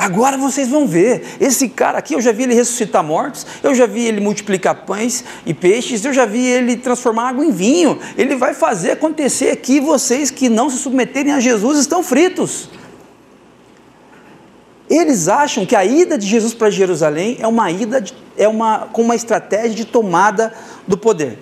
Agora 0.00 0.38
vocês 0.38 0.66
vão 0.66 0.86
ver. 0.86 1.36
Esse 1.38 1.68
cara 1.68 1.98
aqui, 1.98 2.14
eu 2.14 2.22
já 2.22 2.32
vi 2.32 2.44
ele 2.44 2.54
ressuscitar 2.54 3.04
mortos, 3.04 3.46
eu 3.62 3.74
já 3.74 3.84
vi 3.84 4.06
ele 4.06 4.18
multiplicar 4.18 4.86
pães 4.86 5.22
e 5.44 5.52
peixes, 5.52 6.02
eu 6.06 6.12
já 6.14 6.24
vi 6.24 6.42
ele 6.42 6.78
transformar 6.78 7.28
água 7.28 7.44
em 7.44 7.50
vinho. 7.50 7.98
Ele 8.16 8.34
vai 8.34 8.54
fazer 8.54 8.92
acontecer 8.92 9.50
aqui. 9.50 9.78
Vocês 9.78 10.30
que 10.30 10.48
não 10.48 10.70
se 10.70 10.78
submeterem 10.78 11.34
a 11.34 11.38
Jesus 11.38 11.78
estão 11.78 12.02
fritos. 12.02 12.70
Eles 14.88 15.28
acham 15.28 15.66
que 15.66 15.76
a 15.76 15.84
ida 15.84 16.16
de 16.16 16.26
Jesus 16.26 16.54
para 16.54 16.70
Jerusalém 16.70 17.36
é 17.38 17.46
uma 17.46 17.70
ida, 17.70 18.00
de, 18.00 18.14
é 18.38 18.48
uma, 18.48 18.88
com 18.90 19.02
uma 19.02 19.14
estratégia 19.14 19.74
de 19.74 19.84
tomada 19.84 20.54
do 20.88 20.96
poder. 20.96 21.38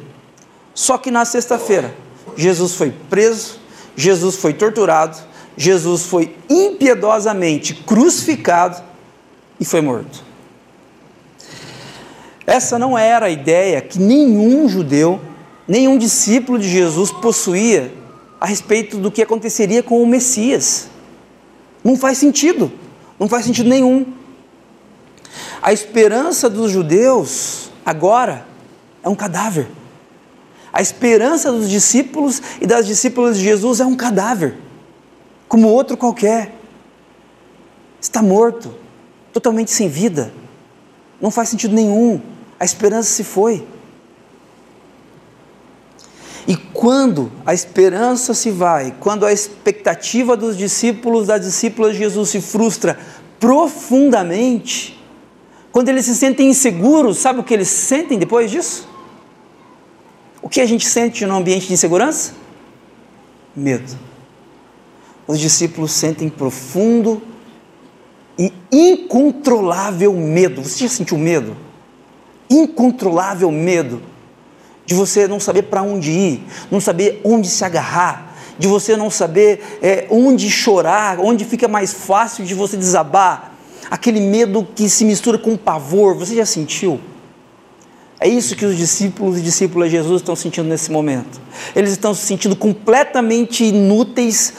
Só 0.75 0.99
que 0.99 1.13
na 1.13 1.25
sexta-feira, 1.25 1.95
Jesus 2.37 2.75
foi 2.75 2.93
preso, 3.09 3.61
Jesus 3.95 4.35
foi 4.35 4.53
torturado, 4.53 5.17
Jesus 5.59 6.05
foi 6.05 6.37
impiedosamente 6.49 7.75
crucificado 7.75 8.81
e 9.59 9.65
foi 9.65 9.81
morto. 9.81 10.25
Essa 12.47 12.79
não 12.79 12.97
era 12.97 13.27
a 13.27 13.31
ideia 13.31 13.81
que 13.81 13.99
nenhum 13.99 14.69
judeu, 14.69 15.21
nenhum 15.67 15.99
discípulo 15.99 16.61
de 16.61 16.69
Jesus 16.69 17.11
possuía 17.11 17.93
a 18.41 18.47
respeito 18.47 18.99
do 18.99 19.11
que 19.11 19.21
aconteceria 19.21 19.83
com 19.83 20.01
o 20.01 20.07
Messias. 20.07 20.89
Não 21.83 21.97
faz 21.97 22.19
sentido, 22.19 22.71
não 23.19 23.29
faz 23.29 23.45
sentido 23.45 23.69
nenhum. 23.69 24.07
A 25.61 25.73
esperança 25.73 26.49
dos 26.49 26.71
judeus 26.71 27.73
agora 27.85 28.47
é 29.03 29.09
um 29.09 29.15
cadáver. 29.17 29.67
A 30.73 30.81
esperança 30.81 31.51
dos 31.51 31.69
discípulos 31.69 32.41
e 32.61 32.67
das 32.67 32.87
discípulas 32.87 33.37
de 33.37 33.43
Jesus 33.43 33.81
é 33.81 33.85
um 33.85 33.97
cadáver 33.97 34.68
como 35.49 35.69
outro 35.69 35.97
qualquer. 35.97 36.55
Está 38.01 38.23
morto, 38.23 38.75
totalmente 39.33 39.71
sem 39.71 39.89
vida. 39.89 40.33
Não 41.21 41.31
faz 41.31 41.49
sentido 41.49 41.75
nenhum. 41.75 42.21
A 42.61 42.65
esperança 42.65 43.11
se 43.11 43.25
foi. 43.25 43.67
E 46.47 46.57
quando 46.57 47.31
a 47.45 47.53
esperança 47.53 48.33
se 48.33 48.51
vai, 48.51 48.95
quando 49.01 49.27
a 49.27 49.33
expectativa 49.33 50.37
dos 50.37 50.57
discípulos, 50.57 51.27
das 51.27 51.43
discípulas 51.43 51.93
de 51.93 51.99
Jesus 51.99 52.31
se 52.31 52.41
frustra 52.41 52.99
profundamente, 53.39 54.99
quando 55.71 55.91
eles 55.91 56.07
se 56.07 56.15
sentem 56.15 56.49
inseguros, 56.49 57.19
sabe 57.19 57.41
o 57.41 57.45
que 57.45 57.53
eles 57.53 57.69
sentem 57.69 58.19
depois 58.19 58.51
disso? 58.51 58.89
O 60.41 60.49
que 60.49 60.61
a 60.61 60.67
gente 60.67 60.87
sente 60.87 61.27
no 61.27 61.37
ambiente 61.37 61.67
de 61.67 61.75
insegurança? 61.75 62.33
Medo 63.55 64.08
os 65.29 65.39
discípulos 65.39 65.93
sentem 65.93 66.31
profundo 66.31 67.23
e 68.39 68.51
incontrolável 68.73 70.13
medo. 70.15 70.65
Você 70.65 70.85
já 70.85 70.89
sentiu 70.89 71.19
medo? 71.19 71.55
Incontrolável 72.49 73.53
medo 73.53 74.01
de 74.87 74.95
você 74.95 75.29
não 75.29 75.39
saber 75.39 75.65
para 75.65 75.83
onde 75.83 76.11
ir, 76.11 76.43
não 76.71 76.81
saber 76.81 77.21
onde 77.23 77.47
se 77.47 77.63
agarrar, 77.63 78.35
de 78.59 78.67
você 78.67 78.97
não 78.97 79.11
saber 79.11 79.79
é, 79.83 80.07
onde 80.09 80.51
chorar, 80.51 81.21
onde 81.21 81.45
fica 81.45 81.69
mais 81.69 81.93
fácil 81.93 82.43
de 82.47 82.55
você 82.55 82.75
desabar. 82.75 83.53
Aquele 83.91 84.21
medo 84.21 84.67
que 84.75 84.89
se 84.89 85.05
mistura 85.05 85.37
com 85.37 85.59
pavor, 85.59 86.15
você 86.15 86.35
já 86.35 86.47
sentiu? 86.47 86.99
É 88.21 88.27
isso 88.27 88.57
que 88.57 88.67
os 88.67 88.77
discípulos 88.77 89.39
e 89.39 89.43
discípulas 89.43 89.91
de 89.91 89.97
Jesus 89.97 90.23
estão 90.23 90.35
sentindo 90.35 90.69
nesse 90.69 90.91
momento. 90.91 91.41
Eles 91.77 91.93
estão 91.93 92.13
se 92.13 92.27
sentindo 92.27 92.57
completamente 92.57 93.65
inúteis 93.65 94.55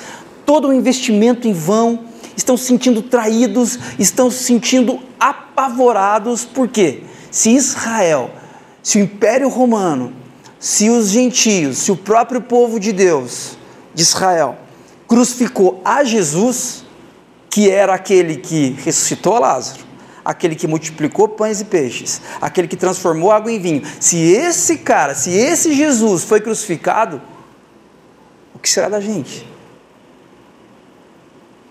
todo 0.49 0.69
o 0.69 0.73
investimento 0.73 1.47
em 1.47 1.53
vão, 1.53 2.05
estão 2.35 2.57
se 2.57 2.63
sentindo 2.63 3.03
traídos, 3.03 3.77
estão 3.99 4.31
se 4.31 4.43
sentindo 4.45 4.99
apavorados, 5.19 6.43
porque 6.43 7.03
se 7.29 7.51
Israel, 7.51 8.31
se 8.81 8.97
o 8.97 9.01
Império 9.01 9.47
Romano 9.47 10.11
se 10.59 10.89
os 10.89 11.09
gentios, 11.09 11.77
se 11.77 11.91
o 11.91 11.95
próprio 11.95 12.41
povo 12.41 12.79
de 12.79 12.91
Deus, 12.91 13.59
de 13.93 14.01
Israel, 14.01 14.57
crucificou 15.07 15.83
a 15.85 16.03
Jesus, 16.03 16.83
que 17.47 17.69
era 17.69 17.93
aquele 17.93 18.37
que 18.37 18.75
ressuscitou 18.83 19.37
Lázaro, 19.37 19.83
aquele 20.25 20.55
que 20.55 20.65
multiplicou 20.65 21.27
pães 21.27 21.61
e 21.61 21.65
peixes, 21.65 22.23
aquele 22.41 22.67
que 22.67 22.75
transformou 22.75 23.31
água 23.31 23.51
em 23.51 23.59
vinho, 23.59 23.83
se 23.99 24.17
esse 24.17 24.79
cara, 24.79 25.13
se 25.13 25.29
esse 25.29 25.75
Jesus 25.75 26.23
foi 26.23 26.41
crucificado, 26.41 27.21
o 28.55 28.57
que 28.57 28.67
será 28.67 28.89
da 28.89 28.99
gente? 28.99 29.47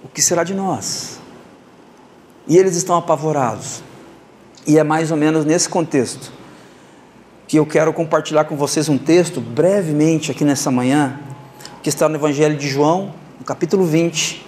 O 0.09 0.11
que 0.15 0.23
será 0.23 0.43
de 0.43 0.55
nós? 0.55 1.19
E 2.47 2.57
eles 2.57 2.77
estão 2.77 2.97
apavorados. 2.97 3.83
E 4.67 4.79
é 4.79 4.83
mais 4.83 5.11
ou 5.11 5.17
menos 5.17 5.45
nesse 5.45 5.69
contexto 5.69 6.33
que 7.47 7.59
eu 7.59 7.65
quero 7.65 7.93
compartilhar 7.95 8.45
com 8.45 8.57
vocês 8.57 8.91
um 8.91 8.99
texto 8.99 9.41
brevemente 9.41 10.31
aqui 10.31 10.45
nessa 10.45 10.71
manhã, 10.71 11.19
que 11.83 11.89
está 11.89 12.07
no 12.07 12.17
Evangelho 12.17 12.57
de 12.57 12.69
João, 12.69 13.15
no 13.39 13.45
capítulo 13.45 13.87
20, 13.87 14.45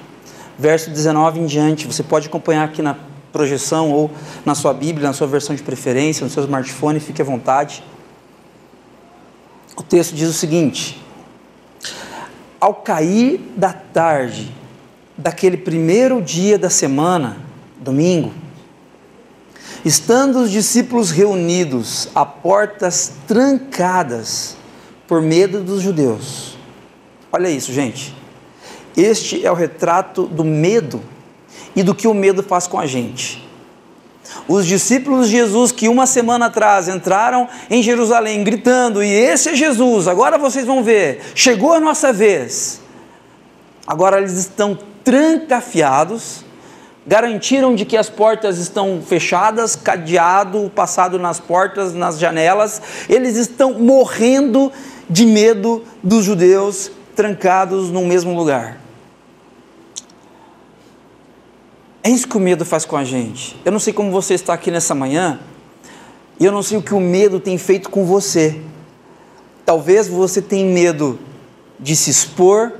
verso 0.59 0.91
19 0.91 1.41
em 1.41 1.47
diante. 1.47 1.87
Você 1.87 2.03
pode 2.03 2.29
acompanhar 2.29 2.65
aqui 2.65 2.83
na 2.83 2.97
projeção 3.33 3.91
ou 3.91 4.11
na 4.45 4.55
sua 4.55 4.75
Bíblia, 4.75 5.07
na 5.07 5.15
sua 5.15 5.27
versão 5.27 5.57
de 5.57 5.63
preferência, 5.63 6.23
no 6.23 6.31
seu 6.31 6.43
smartphone, 6.45 7.01
fique 7.01 7.23
à 7.23 7.25
vontade. 7.25 7.83
O 9.75 9.83
texto 9.83 10.15
diz 10.15 10.29
o 10.29 10.35
seguinte: 10.35 11.03
Ao 12.61 12.75
cair 12.75 13.41
da 13.57 13.73
tarde 13.73 14.55
daquele 15.21 15.57
primeiro 15.57 16.23
dia 16.23 16.59
da 16.59 16.71
semana, 16.71 17.37
domingo, 17.79 18.33
estando 19.85 20.41
os 20.41 20.51
discípulos 20.51 21.11
reunidos 21.11 22.09
a 22.15 22.25
portas 22.25 23.13
trancadas 23.27 24.57
por 25.07 25.21
medo 25.21 25.61
dos 25.61 25.83
judeus. 25.83 26.57
Olha 27.31 27.49
isso, 27.49 27.73
gente. 27.73 28.15
Este 28.97 29.45
é 29.47 29.51
o 29.51 29.55
retrato 29.55 30.27
do 30.27 30.45
medo 30.45 31.03
e 31.77 31.83
do 31.83 31.95
que 31.95 32.09
o 32.09 32.15
medo 32.15 32.43
faz 32.43 32.67
com 32.67 32.79
a 32.79 32.87
gente. 32.87 33.47
Os 34.49 34.67
discípulos 34.67 35.29
de 35.29 35.37
Jesus 35.37 35.73
que 35.73 35.89
uma 35.89 36.07
semana 36.07 36.47
atrás 36.47 36.89
entraram 36.89 37.49
em 37.69 37.83
Jerusalém 37.83 38.43
gritando: 38.43 39.03
E 39.03 39.09
esse 39.09 39.51
é 39.51 39.55
Jesus, 39.55 40.09
agora 40.09 40.39
vocês 40.39 40.65
vão 40.65 40.83
ver, 40.83 41.21
chegou 41.35 41.73
a 41.73 41.81
nossa 41.81 42.13
vez. 42.13 42.81
Agora 43.87 44.19
eles 44.19 44.35
estão 44.35 44.79
trancafiados, 45.11 46.45
garantiram 47.05 47.75
de 47.75 47.85
que 47.85 47.97
as 47.97 48.09
portas 48.09 48.59
estão 48.59 49.03
fechadas, 49.05 49.75
cadeado 49.75 50.71
passado 50.73 51.19
nas 51.19 51.41
portas, 51.41 51.93
nas 51.93 52.17
janelas, 52.17 52.81
eles 53.09 53.35
estão 53.35 53.73
morrendo 53.73 54.71
de 55.09 55.27
medo 55.27 55.83
dos 56.01 56.25
judeus 56.25 56.93
trancados 57.17 57.91
no 57.91 58.07
mesmo 58.07 58.37
lugar. 58.37 58.79
É 62.05 62.11
isso 62.11 62.29
que 62.29 62.37
o 62.37 62.41
medo 62.41 62.65
faz 62.65 62.85
com 62.85 62.97
a 62.97 63.03
gente. 63.03 63.61
Eu 63.65 63.73
não 63.73 63.81
sei 63.81 63.93
como 63.93 64.13
você 64.13 64.35
está 64.35 64.55
aqui 64.55 64.71
nessa 64.71 64.95
manhã, 64.95 65.41
e 66.39 66.45
eu 66.45 66.53
não 66.53 66.63
sei 66.63 66.79
o 66.79 66.83
que 66.83 66.95
o 66.95 67.01
medo 67.01 67.41
tem 67.41 67.59
feito 67.59 67.91
com 67.91 68.05
você. 68.05 68.61
Talvez 69.67 70.07
você 70.07 70.41
tenha 70.41 70.73
medo 70.73 71.19
de 71.81 71.97
se 71.97 72.11
expor, 72.11 72.75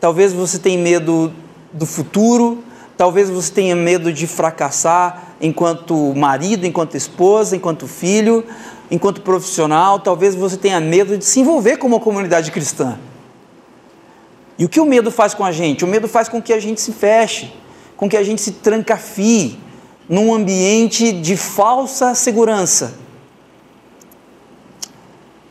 talvez 0.00 0.32
você 0.32 0.58
tenha 0.58 0.78
medo 0.82 1.34
do 1.72 1.86
futuro, 1.86 2.62
talvez 2.96 3.28
você 3.28 3.52
tenha 3.52 3.76
medo 3.76 4.12
de 4.12 4.26
fracassar 4.26 5.34
enquanto 5.40 6.14
marido, 6.14 6.66
enquanto 6.66 6.96
esposa, 6.96 7.56
enquanto 7.56 7.86
filho, 7.86 8.44
enquanto 8.90 9.20
profissional, 9.20 10.00
talvez 10.00 10.34
você 10.34 10.56
tenha 10.56 10.80
medo 10.80 11.18
de 11.18 11.24
se 11.24 11.40
envolver 11.40 11.76
com 11.76 11.86
uma 11.86 12.00
comunidade 12.00 12.50
cristã. 12.50 12.98
E 14.58 14.64
o 14.64 14.68
que 14.68 14.80
o 14.80 14.86
medo 14.86 15.10
faz 15.10 15.34
com 15.34 15.44
a 15.44 15.52
gente? 15.52 15.84
O 15.84 15.88
medo 15.88 16.08
faz 16.08 16.28
com 16.28 16.40
que 16.40 16.52
a 16.52 16.60
gente 16.60 16.80
se 16.80 16.92
feche 16.92 17.52
com 17.96 18.08
que 18.08 18.16
a 18.16 18.22
gente 18.22 18.40
se 18.40 18.52
trancafie 18.52 19.58
num 20.08 20.32
ambiente 20.34 21.12
de 21.12 21.36
falsa 21.36 22.14
segurança. 22.14 22.94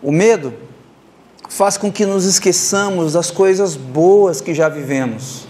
O 0.02 0.12
medo 0.12 0.54
faz 1.50 1.78
com 1.78 1.92
que 1.92 2.06
nos 2.06 2.26
esqueçamos 2.26 3.14
das 3.14 3.32
coisas 3.32 3.76
boas 3.76 4.40
que 4.40 4.54
já 4.54 4.70
vivemos, 4.70 5.48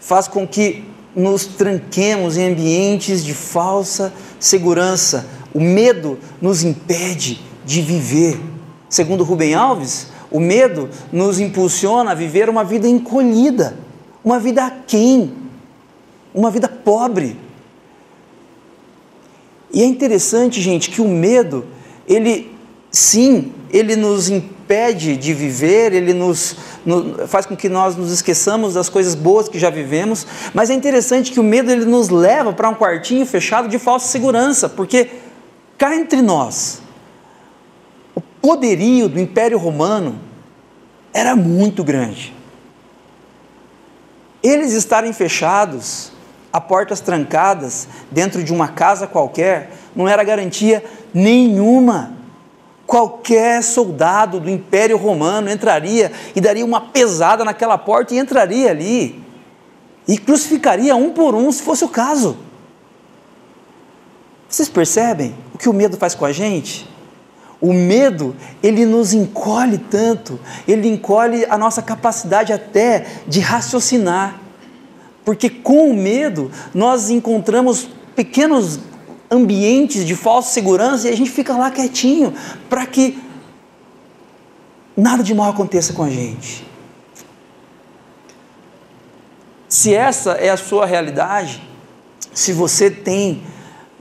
faz 0.00 0.28
com 0.28 0.46
que 0.46 0.84
nos 1.14 1.46
tranquemos 1.46 2.36
em 2.36 2.52
ambientes 2.52 3.24
de 3.24 3.34
falsa 3.34 4.12
segurança. 4.38 5.26
O 5.52 5.60
medo 5.60 6.18
nos 6.40 6.62
impede 6.62 7.40
de 7.64 7.82
viver. 7.82 8.38
Segundo 8.88 9.24
Rubem 9.24 9.54
Alves, 9.54 10.08
o 10.30 10.40
medo 10.40 10.88
nos 11.12 11.40
impulsiona 11.40 12.12
a 12.12 12.14
viver 12.14 12.48
uma 12.48 12.64
vida 12.64 12.88
encolhida, 12.88 13.76
uma 14.24 14.38
vida 14.38 14.64
aquém 14.64 15.32
uma 16.34 16.50
vida 16.50 16.68
pobre. 16.68 17.36
E 19.72 19.82
é 19.82 19.84
interessante, 19.84 20.60
gente, 20.60 20.90
que 20.90 21.00
o 21.00 21.08
medo, 21.08 21.66
ele 22.06 22.50
sim, 22.90 23.52
ele 23.70 23.96
nos 23.96 24.28
impede 24.30 24.57
de 25.18 25.32
viver, 25.32 25.94
ele 25.94 26.12
nos, 26.12 26.56
nos, 26.84 27.30
faz 27.30 27.46
com 27.46 27.56
que 27.56 27.68
nós 27.68 27.96
nos 27.96 28.12
esqueçamos 28.12 28.74
das 28.74 28.88
coisas 28.88 29.14
boas 29.14 29.48
que 29.48 29.58
já 29.58 29.70
vivemos, 29.70 30.26
mas 30.52 30.68
é 30.68 30.74
interessante 30.74 31.32
que 31.32 31.40
o 31.40 31.42
medo 31.42 31.70
ele 31.70 31.86
nos 31.86 32.10
leva 32.10 32.52
para 32.52 32.68
um 32.68 32.74
quartinho 32.74 33.24
fechado 33.24 33.66
de 33.66 33.78
falsa 33.78 34.08
segurança, 34.08 34.68
porque 34.68 35.08
cá 35.78 35.96
entre 35.96 36.20
nós, 36.20 36.82
o 38.14 38.20
poderio 38.20 39.08
do 39.08 39.18
Império 39.18 39.56
Romano 39.56 40.20
era 41.14 41.34
muito 41.34 41.82
grande. 41.82 42.34
Eles 44.42 44.72
estarem 44.72 45.12
fechados 45.14 46.12
a 46.52 46.60
portas 46.60 47.00
trancadas 47.00 47.88
dentro 48.10 48.44
de 48.44 48.52
uma 48.52 48.68
casa 48.68 49.06
qualquer 49.06 49.70
não 49.96 50.06
era 50.06 50.22
garantia 50.22 50.84
nenhuma. 51.12 52.17
Qualquer 52.88 53.62
soldado 53.62 54.40
do 54.40 54.48
Império 54.48 54.96
Romano 54.96 55.50
entraria 55.50 56.10
e 56.34 56.40
daria 56.40 56.64
uma 56.64 56.80
pesada 56.80 57.44
naquela 57.44 57.76
porta 57.76 58.14
e 58.14 58.18
entraria 58.18 58.70
ali 58.70 59.22
e 60.08 60.16
crucificaria 60.16 60.96
um 60.96 61.10
por 61.10 61.34
um, 61.34 61.52
se 61.52 61.62
fosse 61.62 61.84
o 61.84 61.88
caso. 61.90 62.38
Vocês 64.48 64.70
percebem 64.70 65.34
o 65.52 65.58
que 65.58 65.68
o 65.68 65.72
medo 65.74 65.98
faz 65.98 66.14
com 66.14 66.24
a 66.24 66.32
gente? 66.32 66.88
O 67.60 67.74
medo, 67.74 68.34
ele 68.62 68.86
nos 68.86 69.12
encolhe 69.12 69.76
tanto, 69.76 70.40
ele 70.66 70.88
encolhe 70.88 71.44
a 71.44 71.58
nossa 71.58 71.82
capacidade 71.82 72.54
até 72.54 73.04
de 73.26 73.40
raciocinar. 73.40 74.40
Porque 75.26 75.50
com 75.50 75.90
o 75.90 75.94
medo 75.94 76.50
nós 76.72 77.10
encontramos 77.10 77.86
pequenos 78.16 78.80
ambientes 79.30 80.04
de 80.04 80.16
falsa 80.16 80.50
segurança 80.50 81.08
e 81.08 81.12
a 81.12 81.16
gente 81.16 81.30
fica 81.30 81.56
lá 81.56 81.70
quietinho 81.70 82.34
para 82.68 82.86
que 82.86 83.18
nada 84.96 85.22
de 85.22 85.34
mal 85.34 85.50
aconteça 85.50 85.92
com 85.92 86.02
a 86.02 86.10
gente. 86.10 86.66
Se 89.68 89.94
essa 89.94 90.32
é 90.32 90.48
a 90.48 90.56
sua 90.56 90.86
realidade, 90.86 91.62
se 92.32 92.52
você 92.52 92.90
tem 92.90 93.42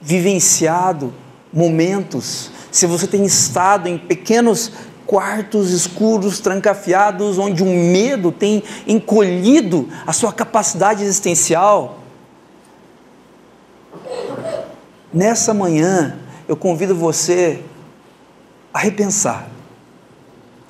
vivenciado 0.01 1.13
momentos, 1.51 2.51
se 2.71 2.85
você 2.85 3.05
tem 3.05 3.25
estado 3.25 3.87
em 3.87 3.97
pequenos 3.97 4.71
quartos 5.05 5.71
escuros, 5.71 6.39
trancafiados, 6.39 7.37
onde 7.37 7.63
o 7.63 7.65
medo 7.65 8.31
tem 8.31 8.61
encolhido 8.85 9.89
a 10.05 10.13
sua 10.13 10.33
capacidade 10.33 11.03
existencial. 11.03 11.96
Nessa 15.13 15.53
manhã, 15.53 16.17
eu 16.47 16.55
convido 16.55 16.95
você 16.95 17.63
a 18.73 18.79
repensar. 18.79 19.49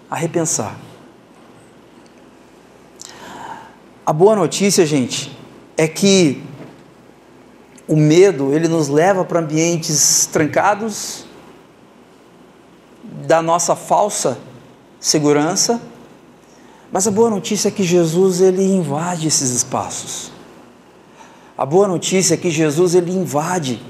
A 0.10 0.15
repensar. 0.15 0.76
A 4.06 4.13
boa 4.13 4.36
notícia, 4.36 4.86
gente, 4.86 5.38
é 5.76 5.88
que 5.88 6.43
o 7.88 7.95
medo, 7.95 8.54
ele 8.54 8.67
nos 8.67 8.88
leva 8.88 9.26
para 9.26 9.39
ambientes 9.39 10.28
trancados, 10.32 11.26
da 13.26 13.41
nossa 13.41 13.76
falsa 13.76 14.38
segurança, 15.00 15.82
mas 16.91 17.08
a 17.08 17.12
boa 17.12 17.30
notícia 17.30 17.67
é 17.67 17.71
que 17.71 17.84
Jesus 17.84 18.41
ele 18.41 18.63
invade 18.63 19.28
esses 19.28 19.50
espaços. 19.52 20.32
A 21.58 21.65
boa 21.65 21.88
notícia 21.88 22.36
é 22.36 22.38
que 22.38 22.50
Jesus 22.50 22.95
ele 22.95 23.12
invade 23.12 23.82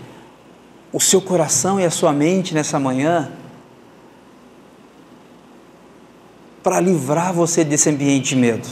o 0.98 1.00
seu 1.00 1.22
coração 1.22 1.80
e 1.80 1.86
a 1.86 1.92
sua 1.92 2.12
mente 2.12 2.56
nessa 2.56 2.80
manhã 2.80 3.32
para 6.64 6.80
livrar 6.80 7.32
você 7.32 7.64
desse 7.64 7.88
ambiente 7.88 8.30
de 8.30 8.36
medo. 8.36 8.68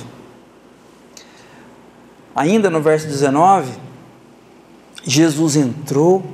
Ainda 2.35 2.67
no 2.71 2.81
verso 2.81 3.05
19, 3.05 3.71
Jesus 5.03 5.55
entrou 5.55 6.25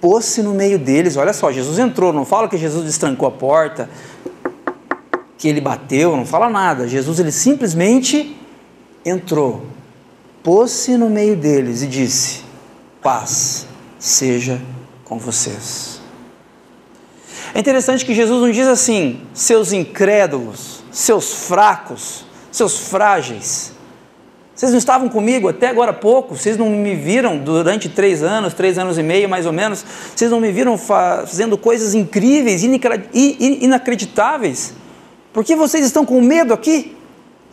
pôs-se 0.00 0.42
no 0.42 0.54
meio 0.54 0.78
deles. 0.78 1.18
Olha 1.18 1.34
só, 1.34 1.52
Jesus 1.52 1.78
entrou, 1.78 2.10
não 2.10 2.24
fala 2.24 2.48
que 2.48 2.56
Jesus 2.56 2.82
destrancou 2.86 3.28
a 3.28 3.30
porta, 3.30 3.90
que 5.36 5.48
ele 5.48 5.60
bateu, 5.60 6.16
não 6.16 6.24
fala 6.24 6.48
nada. 6.48 6.88
Jesus 6.88 7.20
ele 7.20 7.30
simplesmente 7.30 8.34
entrou, 9.04 9.66
pôs-se 10.42 10.96
no 10.96 11.10
meio 11.10 11.36
deles 11.36 11.82
e 11.82 11.86
disse: 11.86 12.42
Paz 13.02 13.66
seja 14.06 14.62
com 15.04 15.18
vocês. 15.18 16.00
É 17.52 17.58
interessante 17.58 18.04
que 18.04 18.14
Jesus 18.14 18.40
não 18.40 18.50
diz 18.50 18.68
assim, 18.68 19.20
seus 19.34 19.72
incrédulos, 19.72 20.84
seus 20.92 21.48
fracos, 21.48 22.24
seus 22.52 22.88
frágeis. 22.88 23.72
Vocês 24.54 24.70
não 24.70 24.78
estavam 24.78 25.08
comigo 25.08 25.48
até 25.48 25.68
agora 25.68 25.90
há 25.90 25.94
pouco, 25.94 26.36
vocês 26.36 26.56
não 26.56 26.70
me 26.70 26.94
viram 26.94 27.36
durante 27.36 27.88
três 27.88 28.22
anos, 28.22 28.54
três 28.54 28.78
anos 28.78 28.96
e 28.96 29.02
meio 29.02 29.28
mais 29.28 29.44
ou 29.44 29.52
menos, 29.52 29.84
vocês 30.14 30.30
não 30.30 30.40
me 30.40 30.52
viram 30.52 30.78
fazendo 30.78 31.58
coisas 31.58 31.92
incríveis, 31.92 32.62
inacreditáveis. 32.62 34.72
Por 35.32 35.44
que 35.44 35.56
vocês 35.56 35.84
estão 35.84 36.06
com 36.06 36.20
medo 36.20 36.54
aqui? 36.54 36.96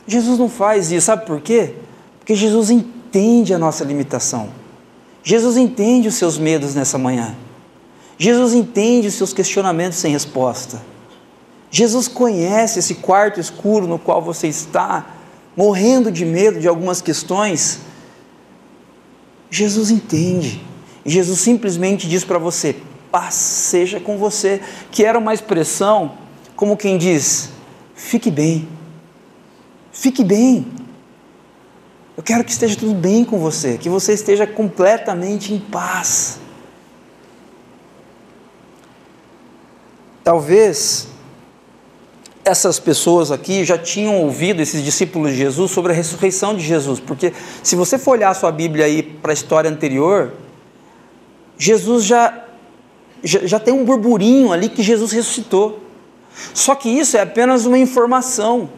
Jesus 0.05 0.37
não 0.37 0.47
faz 0.47 0.91
isso, 0.91 1.07
sabe 1.07 1.25
por 1.25 1.41
quê? 1.41 1.73
Porque 2.19 2.35
Jesus 2.35 2.69
entende 2.69 3.53
a 3.53 3.57
nossa 3.57 3.83
limitação. 3.83 4.62
Jesus 5.23 5.57
entende 5.57 6.07
os 6.07 6.15
seus 6.15 6.37
medos 6.37 6.75
nessa 6.75 6.97
manhã. 6.97 7.35
Jesus 8.17 8.53
entende 8.53 9.07
os 9.07 9.13
seus 9.13 9.33
questionamentos 9.33 9.97
sem 9.97 10.11
resposta. 10.11 10.81
Jesus 11.71 12.07
conhece 12.07 12.79
esse 12.79 12.95
quarto 12.95 13.39
escuro 13.39 13.87
no 13.87 13.97
qual 13.97 14.21
você 14.21 14.47
está 14.47 15.07
morrendo 15.55 16.11
de 16.11 16.25
medo 16.25 16.59
de 16.59 16.67
algumas 16.67 17.01
questões, 17.01 17.79
Jesus 19.49 19.89
entende. 19.89 20.61
Jesus 21.05 21.39
simplesmente 21.39 22.07
diz 22.07 22.23
para 22.23 22.37
você: 22.37 22.75
paz 23.11 23.33
seja 23.33 23.99
com 23.99 24.17
você, 24.17 24.61
que 24.91 25.03
era 25.03 25.17
uma 25.17 25.33
expressão 25.33 26.13
como 26.55 26.77
quem 26.77 26.97
diz: 26.97 27.49
fique 27.95 28.31
bem, 28.31 28.67
fique 29.91 30.23
bem. 30.23 30.65
Eu 32.15 32.21
quero 32.21 32.43
que 32.43 32.51
esteja 32.51 32.75
tudo 32.75 32.93
bem 32.93 33.25
com 33.25 33.39
você, 33.39 33.77
que 33.77 33.89
você 33.89 34.13
esteja 34.13 34.45
completamente 34.45 35.53
em 35.53 35.59
paz. 35.59 36.39
Talvez 40.23 41.07
essas 42.45 42.79
pessoas 42.79 43.31
aqui 43.31 43.65
já 43.65 43.77
tinham 43.77 44.21
ouvido, 44.21 44.61
esses 44.61 44.83
discípulos 44.83 45.31
de 45.31 45.37
Jesus, 45.37 45.71
sobre 45.71 45.91
a 45.91 45.95
ressurreição 45.95 46.55
de 46.55 46.63
Jesus, 46.63 46.99
porque 46.99 47.33
se 47.63 47.75
você 47.75 47.97
for 47.97 48.11
olhar 48.11 48.29
a 48.29 48.33
sua 48.33 48.51
Bíblia 48.51 48.85
aí 48.85 49.01
para 49.01 49.31
a 49.31 49.33
história 49.33 49.69
anterior, 49.69 50.33
Jesus 51.57 52.03
já, 52.03 52.45
já, 53.23 53.45
já 53.45 53.59
tem 53.59 53.73
um 53.73 53.83
burburinho 53.83 54.51
ali 54.51 54.69
que 54.69 54.83
Jesus 54.83 55.11
ressuscitou. 55.11 55.79
Só 56.53 56.75
que 56.75 56.89
isso 56.89 57.17
é 57.17 57.21
apenas 57.21 57.65
uma 57.65 57.77
informação. 57.77 58.69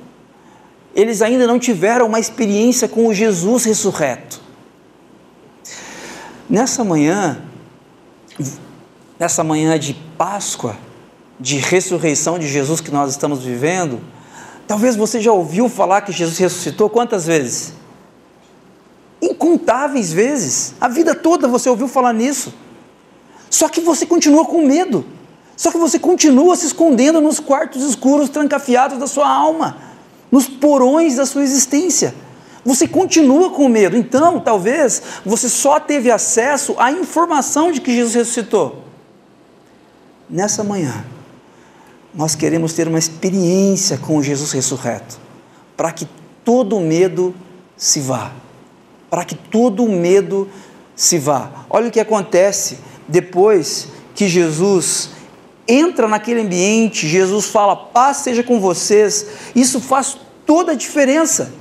Eles 0.95 1.21
ainda 1.21 1.45
não 1.45 1.59
tiveram 1.59 2.07
uma 2.07 2.19
experiência 2.19 2.87
com 2.87 3.07
o 3.07 3.13
Jesus 3.13 3.65
ressurreto. 3.65 4.39
Nessa 6.49 6.83
manhã, 6.83 7.41
nessa 9.19 9.43
manhã 9.43 9.77
de 9.77 9.93
Páscoa, 10.17 10.77
de 11.39 11.57
ressurreição 11.57 12.39
de 12.39 12.47
Jesus 12.47 12.79
que 12.79 12.91
nós 12.91 13.11
estamos 13.11 13.43
vivendo, 13.43 13.99
talvez 14.65 14.95
você 14.95 15.19
já 15.19 15.33
ouviu 15.33 15.67
falar 15.67 16.01
que 16.01 16.13
Jesus 16.13 16.37
ressuscitou 16.37 16.89
quantas 16.89 17.25
vezes? 17.25 17.73
Incontáveis 19.21 20.13
vezes. 20.13 20.75
A 20.79 20.87
vida 20.87 21.13
toda 21.13 21.47
você 21.47 21.67
ouviu 21.69 21.89
falar 21.89 22.13
nisso. 22.13 22.53
Só 23.49 23.67
que 23.67 23.81
você 23.81 24.05
continua 24.05 24.45
com 24.45 24.65
medo. 24.65 25.05
Só 25.57 25.71
que 25.71 25.77
você 25.77 25.97
continua 25.97 26.55
se 26.55 26.67
escondendo 26.67 27.21
nos 27.21 27.39
quartos 27.39 27.81
escuros, 27.83 28.29
trancafiados 28.29 28.97
da 28.97 29.07
sua 29.07 29.27
alma, 29.27 29.77
nos 30.35 30.49
porões 30.49 31.15
da 31.15 31.25
sua 31.25 31.43
existência. 31.43 32.13
Você 32.65 32.85
continua 32.85 33.51
com 33.51 33.69
medo. 33.69 33.95
Então, 33.95 34.37
talvez 34.37 35.01
você 35.25 35.47
só 35.47 35.79
teve 35.79 36.11
acesso 36.11 36.75
à 36.77 36.91
informação 36.91 37.71
de 37.71 37.79
que 37.79 37.95
Jesus 37.95 38.15
ressuscitou. 38.15 38.83
Nessa 40.29 40.61
manhã, 40.61 41.05
nós 42.13 42.35
queremos 42.35 42.73
ter 42.73 42.85
uma 42.85 42.99
experiência 42.99 43.97
com 43.97 44.21
Jesus 44.21 44.51
ressurreto, 44.51 45.17
para 45.77 45.93
que 45.93 46.05
todo 46.43 46.81
medo 46.81 47.33
se 47.77 48.01
vá. 48.01 48.33
Para 49.09 49.23
que 49.23 49.35
todo 49.35 49.87
medo 49.87 50.49
se 50.97 51.17
vá. 51.17 51.65
Olha 51.69 51.87
o 51.87 51.91
que 51.91 51.99
acontece 52.01 52.79
depois 53.07 53.87
que 54.13 54.27
Jesus 54.27 55.11
entra 55.65 56.09
naquele 56.09 56.41
ambiente, 56.41 57.07
Jesus 57.07 57.45
fala: 57.45 57.73
paz 57.73 58.17
seja 58.17 58.43
com 58.43 58.59
vocês. 58.59 59.27
Isso 59.55 59.79
faz 59.79 60.24
toda 60.45 60.73
a 60.73 60.75
diferença, 60.75 61.53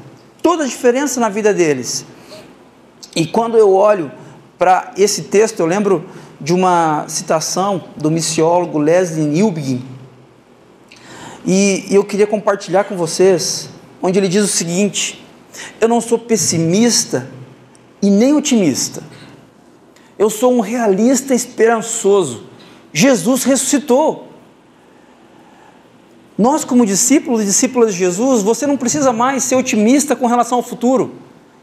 toda 0.43 0.65
a 0.65 0.67
diferença 0.67 1.21
na 1.21 1.29
vida 1.29 1.53
deles. 1.53 2.05
E 3.17 3.27
quando 3.27 3.57
eu 3.57 3.73
olho 3.73 4.11
para 4.59 4.93
esse 4.97 5.23
texto, 5.23 5.61
eu 5.61 5.67
lembro 5.67 6.05
de 6.41 6.53
uma 6.53 7.07
citação 7.09 7.85
do 7.97 8.11
missiólogo 8.11 8.79
Leslie 8.79 9.27
Newbegin, 9.27 9.85
e 11.47 11.87
eu 11.91 12.05
queria 12.05 12.27
compartilhar 12.27 12.85
com 12.85 12.97
vocês, 12.97 13.69
onde 14.03 14.19
ele 14.19 14.29
diz 14.29 14.43
o 14.43 14.49
seguinte: 14.49 15.25
eu 15.81 15.89
não 15.89 16.01
sou 16.01 16.19
pessimista 16.19 17.29
e 18.01 18.11
nem 18.11 18.35
otimista. 18.35 19.03
Eu 20.19 20.31
sou 20.31 20.53
um 20.53 20.61
realista 20.61 21.35
esperançoso. 21.35 22.45
Jesus 22.93 23.45
ressuscitou. 23.45 24.29
Nós, 26.37 26.65
como 26.65 26.85
discípulos 26.85 27.43
e 27.43 27.45
discípulas 27.45 27.93
de 27.93 27.99
Jesus, 28.01 28.43
você 28.43 28.67
não 28.67 28.77
precisa 28.77 29.13
mais 29.13 29.45
ser 29.45 29.55
otimista 29.55 30.17
com 30.17 30.27
relação 30.27 30.59
ao 30.59 30.65
futuro 30.65 31.13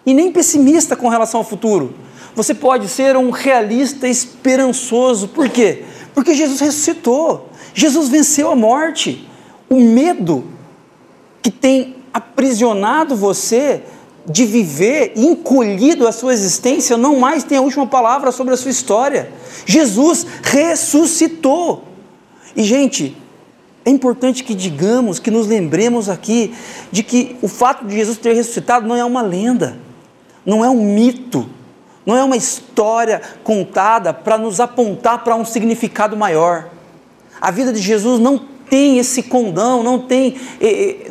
e 0.06 0.14
nem 0.14 0.32
pessimista 0.32 0.96
com 0.96 1.10
relação 1.10 1.42
ao 1.42 1.44
futuro. 1.44 1.94
Você 2.36 2.54
pode 2.54 2.88
ser 2.88 3.18
um 3.18 3.30
realista 3.30 4.08
esperançoso. 4.08 5.28
Por 5.28 5.50
quê? 5.50 5.84
Porque 6.14 6.34
Jesus 6.34 6.60
ressuscitou. 6.60 7.50
Jesus 7.74 8.10
venceu 8.10 8.52
a 8.52 8.56
morte 8.56 9.28
o 9.70 9.80
medo 9.80 10.46
que 11.42 11.52
tem 11.52 11.96
aprisionado 12.14 13.16
você 13.16 13.84
de 14.26 14.46
viver, 14.46 15.14
encolhido 15.16 16.08
a 16.08 16.12
sua 16.12 16.34
existência, 16.34 16.96
não 16.96 17.20
mais 17.20 17.44
tem 17.44 17.58
a 17.58 17.62
última 17.62 17.88
palavra 17.88 18.32
sobre 18.32 18.54
a 18.54 18.58
sua 18.58 18.72
história. 18.72 19.32
Jesus 19.66 20.26
ressuscitou. 20.44 21.84
E, 22.56 22.64
gente, 22.64 23.18
é 23.84 23.90
importante 23.90 24.44
que 24.44 24.54
digamos, 24.54 25.20
que 25.20 25.32
nos 25.32 25.48
lembremos 25.48 26.10
aqui 26.10 26.54
de 26.92 27.02
que 27.02 27.36
o 27.42 27.48
fato 27.48 27.86
de 27.86 27.96
Jesus 27.96 28.18
ter 28.18 28.34
ressuscitado 28.34 28.88
não 28.88 28.96
é 28.96 29.04
uma 29.04 29.22
lenda, 29.22 29.78
não 30.46 30.64
é 30.64 30.70
um 30.70 30.84
mito, 30.84 31.50
não 32.06 32.16
é 32.16 32.24
uma 32.24 32.38
história 32.38 33.22
contada 33.44 34.14
para 34.14 34.38
nos 34.38 34.60
apontar 34.60 35.24
para 35.24 35.36
um 35.36 35.46
significado 35.46 36.16
maior. 36.16 36.70
A 37.40 37.50
vida 37.50 37.74
de 37.74 37.82
Jesus 37.82 38.20
não 38.20 38.52
tem 38.70 39.00
esse 39.00 39.24
condão, 39.24 39.84
não 39.84 40.00
tem, 40.00 40.36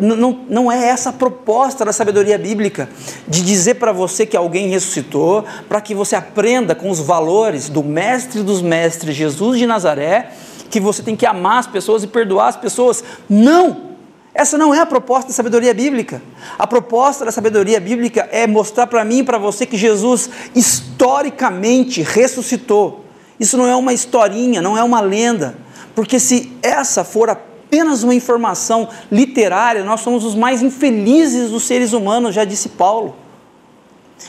não, 0.01 0.41
não 0.49 0.73
é 0.73 0.87
essa 0.89 1.11
a 1.11 1.13
proposta 1.13 1.85
da 1.85 1.93
sabedoria 1.93 2.39
bíblica, 2.39 2.89
de 3.29 3.43
dizer 3.43 3.75
para 3.75 3.93
você 3.93 4.25
que 4.25 4.37
alguém 4.37 4.69
ressuscitou, 4.69 5.45
para 5.69 5.81
que 5.81 5.95
você 5.95 6.17
aprenda 6.17 6.75
com 6.75 6.89
os 6.89 7.01
valores 7.01 7.69
do 7.69 7.83
mestre 7.83 8.43
dos 8.43 8.63
mestres, 8.63 9.15
Jesus 9.15 9.59
de 9.59 9.67
Nazaré, 9.67 10.31
que 10.71 10.81
você 10.81 11.03
tem 11.03 11.17
que 11.17 11.27
amar 11.27 11.59
as 11.59 11.67
pessoas 11.67 12.03
e 12.03 12.07
perdoar 12.07 12.49
as 12.49 12.57
pessoas. 12.57 13.03
Não! 13.29 13.91
Essa 14.33 14.57
não 14.57 14.73
é 14.73 14.81
a 14.81 14.87
proposta 14.87 15.29
da 15.29 15.35
sabedoria 15.35 15.75
bíblica. 15.75 16.23
A 16.59 16.67
proposta 16.67 17.25
da 17.25 17.33
sabedoria 17.33 17.81
bíblica 17.81 18.29
é 18.31 18.47
mostrar 18.47 18.87
para 18.87 19.05
mim 19.05 19.19
e 19.19 19.25
para 19.25 19.39
você 19.39 19.67
que 19.67 19.77
Jesus 19.77 20.31
historicamente 20.55 22.03
ressuscitou. 22.03 23.05
Isso 23.39 23.57
não 23.57 23.67
é 23.67 23.75
uma 23.75 23.93
historinha, 23.93 24.63
não 24.63 24.79
é 24.79 24.85
uma 24.85 25.01
lenda. 25.01 25.57
Porque 25.95 26.21
se 26.21 26.53
essa 26.63 27.03
for 27.03 27.29
apenas 27.29 28.03
uma 28.03 28.15
informação 28.15 28.89
literária, 29.11 29.83
nós 29.83 30.01
somos 30.01 30.25
os 30.25 30.35
mais 30.35 30.63
infelizes 30.63 31.51
dos 31.51 31.65
seres 31.65 31.93
humanos, 31.93 32.35
já 32.35 32.45
disse 32.45 32.69
Paulo. 32.69 33.17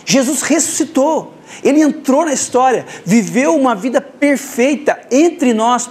Jesus 0.06 0.42
ressuscitou, 0.42 1.34
ele 1.64 1.82
entrou 1.82 2.26
na 2.26 2.34
história, 2.34 2.86
viveu 3.06 3.56
uma 3.56 3.76
vida 3.76 4.00
perfeita 4.00 5.00
entre 5.12 5.54
nós, 5.54 5.90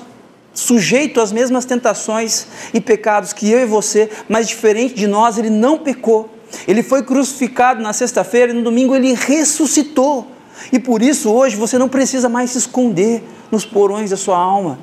sujeito 0.52 1.20
às 1.20 1.32
mesmas 1.32 1.64
tentações 1.64 2.46
e 2.74 2.80
pecados 2.80 3.32
que 3.32 3.50
eu 3.50 3.60
e 3.60 3.66
você, 3.66 4.10
mas 4.28 4.48
diferente 4.48 4.94
de 4.94 5.06
nós, 5.06 5.38
ele 5.38 5.50
não 5.50 5.78
pecou. 5.78 6.28
Ele 6.66 6.82
foi 6.82 7.02
crucificado 7.02 7.80
na 7.80 7.92
sexta-feira 7.92 8.52
e 8.52 8.54
no 8.54 8.62
domingo 8.62 8.94
ele 8.94 9.14
ressuscitou. 9.14 10.26
E 10.72 10.78
por 10.78 11.00
isso 11.00 11.30
hoje 11.30 11.56
você 11.56 11.78
não 11.78 11.88
precisa 11.88 12.28
mais 12.28 12.50
se 12.50 12.58
esconder 12.58 13.22
nos 13.50 13.64
porões 13.64 14.10
da 14.10 14.16
sua 14.16 14.36
alma. 14.36 14.78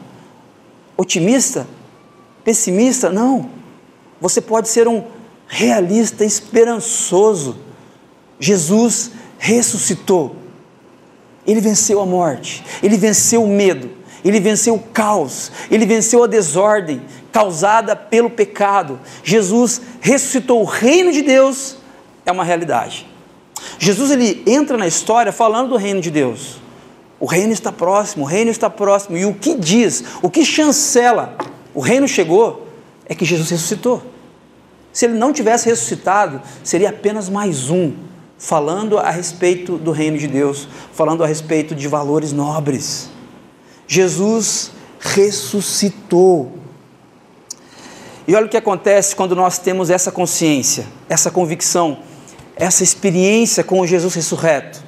Otimista? 0.96 1.68
pessimista, 2.48 3.10
não. 3.10 3.50
Você 4.22 4.40
pode 4.40 4.70
ser 4.70 4.88
um 4.88 5.04
realista 5.50 6.24
esperançoso. 6.24 7.58
Jesus 8.40 9.12
ressuscitou. 9.38 10.34
Ele 11.46 11.60
venceu 11.60 12.00
a 12.00 12.06
morte, 12.06 12.64
ele 12.82 12.96
venceu 12.96 13.44
o 13.44 13.50
medo, 13.50 13.90
ele 14.24 14.40
venceu 14.40 14.76
o 14.76 14.80
caos, 14.80 15.52
ele 15.70 15.86
venceu 15.86 16.24
a 16.24 16.28
desordem 16.28 17.02
causada 17.32 17.96
pelo 17.96 18.30
pecado. 18.30 19.00
Jesus 19.24 19.82
ressuscitou 20.02 20.62
o 20.62 20.66
reino 20.66 21.12
de 21.12 21.22
Deus, 21.22 21.78
é 22.26 22.32
uma 22.32 22.44
realidade. 22.44 23.08
Jesus 23.80 24.12
ele 24.12 24.44
entra 24.46 24.78
na 24.78 24.88
história 24.88 25.32
falando 25.32 25.70
do 25.70 25.78
reino 25.78 26.02
de 26.02 26.12
Deus. 26.12 26.60
O 27.20 27.26
reino 27.26 27.52
está 27.52 27.72
próximo, 27.72 28.26
o 28.26 28.28
reino 28.28 28.52
está 28.52 28.70
próximo. 28.70 29.18
E 29.18 29.26
o 29.26 29.34
que 29.34 29.56
diz, 29.56 30.04
o 30.22 30.30
que 30.30 30.46
chancela, 30.46 31.36
o 31.74 31.80
reino 31.80 32.08
chegou, 32.08 32.68
é 33.06 33.16
que 33.16 33.26
Jesus 33.26 33.50
ressuscitou. 33.50 34.04
Se 34.92 35.06
ele 35.06 35.14
não 35.14 35.32
tivesse 35.32 35.70
ressuscitado, 35.70 36.42
seria 36.64 36.90
apenas 36.90 37.30
mais 37.30 37.70
um, 37.70 37.94
falando 38.38 38.98
a 38.98 39.10
respeito 39.10 39.78
do 39.78 39.92
reino 39.92 40.18
de 40.18 40.28
Deus, 40.28 40.68
falando 40.94 41.24
a 41.24 41.28
respeito 41.28 41.76
de 41.76 41.88
valores 41.88 42.32
nobres. 42.34 43.10
Jesus 43.88 44.72
ressuscitou. 45.00 46.52
E 48.28 48.36
olha 48.36 48.46
o 48.46 48.50
que 48.50 48.58
acontece 48.58 49.16
quando 49.16 49.36
nós 49.36 49.58
temos 49.58 49.90
essa 49.90 50.12
consciência, 50.12 50.86
essa 51.08 51.32
convicção, 51.32 52.00
essa 52.56 52.84
experiência 52.84 53.64
com 53.64 53.80
o 53.80 53.88
Jesus 53.88 54.14
ressurreto. 54.14 54.84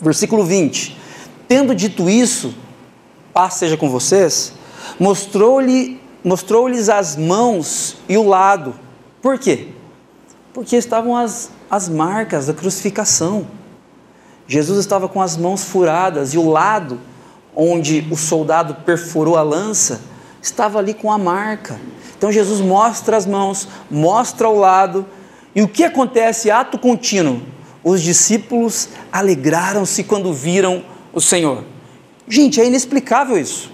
Versículo 0.00 0.44
20: 0.44 0.98
Tendo 1.46 1.74
dito 1.74 2.10
isso, 2.10 2.54
paz 3.32 3.54
seja 3.54 3.76
com 3.76 3.88
vocês, 3.88 4.52
mostrou-lhe 4.98 6.02
mostrou-lhes 6.24 6.88
as 6.88 7.16
mãos 7.16 7.98
e 8.08 8.16
o 8.16 8.26
lado. 8.26 8.74
Por 9.20 9.38
quê? 9.38 9.68
Porque 10.54 10.74
estavam 10.74 11.14
as, 11.14 11.50
as 11.70 11.88
marcas 11.88 12.46
da 12.46 12.54
crucificação. 12.54 13.46
Jesus 14.48 14.78
estava 14.78 15.06
com 15.06 15.20
as 15.20 15.36
mãos 15.36 15.64
furadas 15.64 16.32
e 16.32 16.38
o 16.38 16.48
lado 16.48 16.98
onde 17.56 18.06
o 18.10 18.16
soldado 18.16 18.74
perfurou 18.84 19.36
a 19.36 19.42
lança 19.42 20.00
estava 20.42 20.78
ali 20.78 20.92
com 20.92 21.10
a 21.10 21.18
marca. 21.18 21.80
Então 22.16 22.30
Jesus 22.30 22.60
mostra 22.60 23.16
as 23.16 23.26
mãos, 23.26 23.68
mostra 23.90 24.48
o 24.48 24.58
lado, 24.58 25.06
e 25.54 25.62
o 25.62 25.68
que 25.68 25.84
acontece? 25.84 26.50
Ato 26.50 26.78
contínuo. 26.78 27.40
Os 27.82 28.02
discípulos 28.02 28.88
alegraram-se 29.12 30.04
quando 30.04 30.32
viram 30.32 30.84
o 31.12 31.20
Senhor. 31.20 31.64
Gente, 32.26 32.60
é 32.60 32.66
inexplicável 32.66 33.38
isso. 33.38 33.70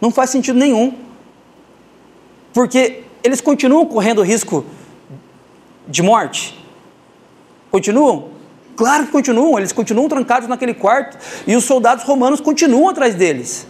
Não 0.00 0.10
faz 0.10 0.30
sentido 0.30 0.58
nenhum. 0.58 0.94
Porque 2.52 3.04
eles 3.22 3.40
continuam 3.40 3.86
correndo 3.86 4.22
risco 4.22 4.64
de 5.86 6.02
morte. 6.02 6.58
Continuam? 7.70 8.35
Claro 8.76 9.06
que 9.06 9.12
continuam, 9.12 9.58
eles 9.58 9.72
continuam 9.72 10.08
trancados 10.08 10.48
naquele 10.48 10.74
quarto 10.74 11.16
e 11.46 11.56
os 11.56 11.64
soldados 11.64 12.04
romanos 12.04 12.40
continuam 12.40 12.90
atrás 12.90 13.14
deles. 13.14 13.66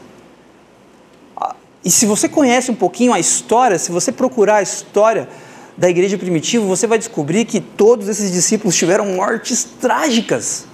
Ah, 1.37 1.55
e 1.85 1.91
se 1.91 2.05
você 2.05 2.29
conhece 2.29 2.73
um 2.73 2.75
pouquinho 2.75 3.13
a 3.13 3.21
história, 3.21 3.79
se 3.79 3.93
você 3.93 4.11
procurar 4.11 4.57
a 4.57 4.63
história 4.63 5.29
da 5.77 5.89
igreja 5.89 6.19
primitiva, 6.19 6.65
você 6.67 6.87
vai 6.87 6.99
descobrir 6.99 7.45
que 7.45 7.61
todos 7.61 8.09
esses 8.09 8.33
discípulos 8.33 8.75
tiveram 8.75 9.07
mortes 9.07 9.63
trágicas. 9.81 10.67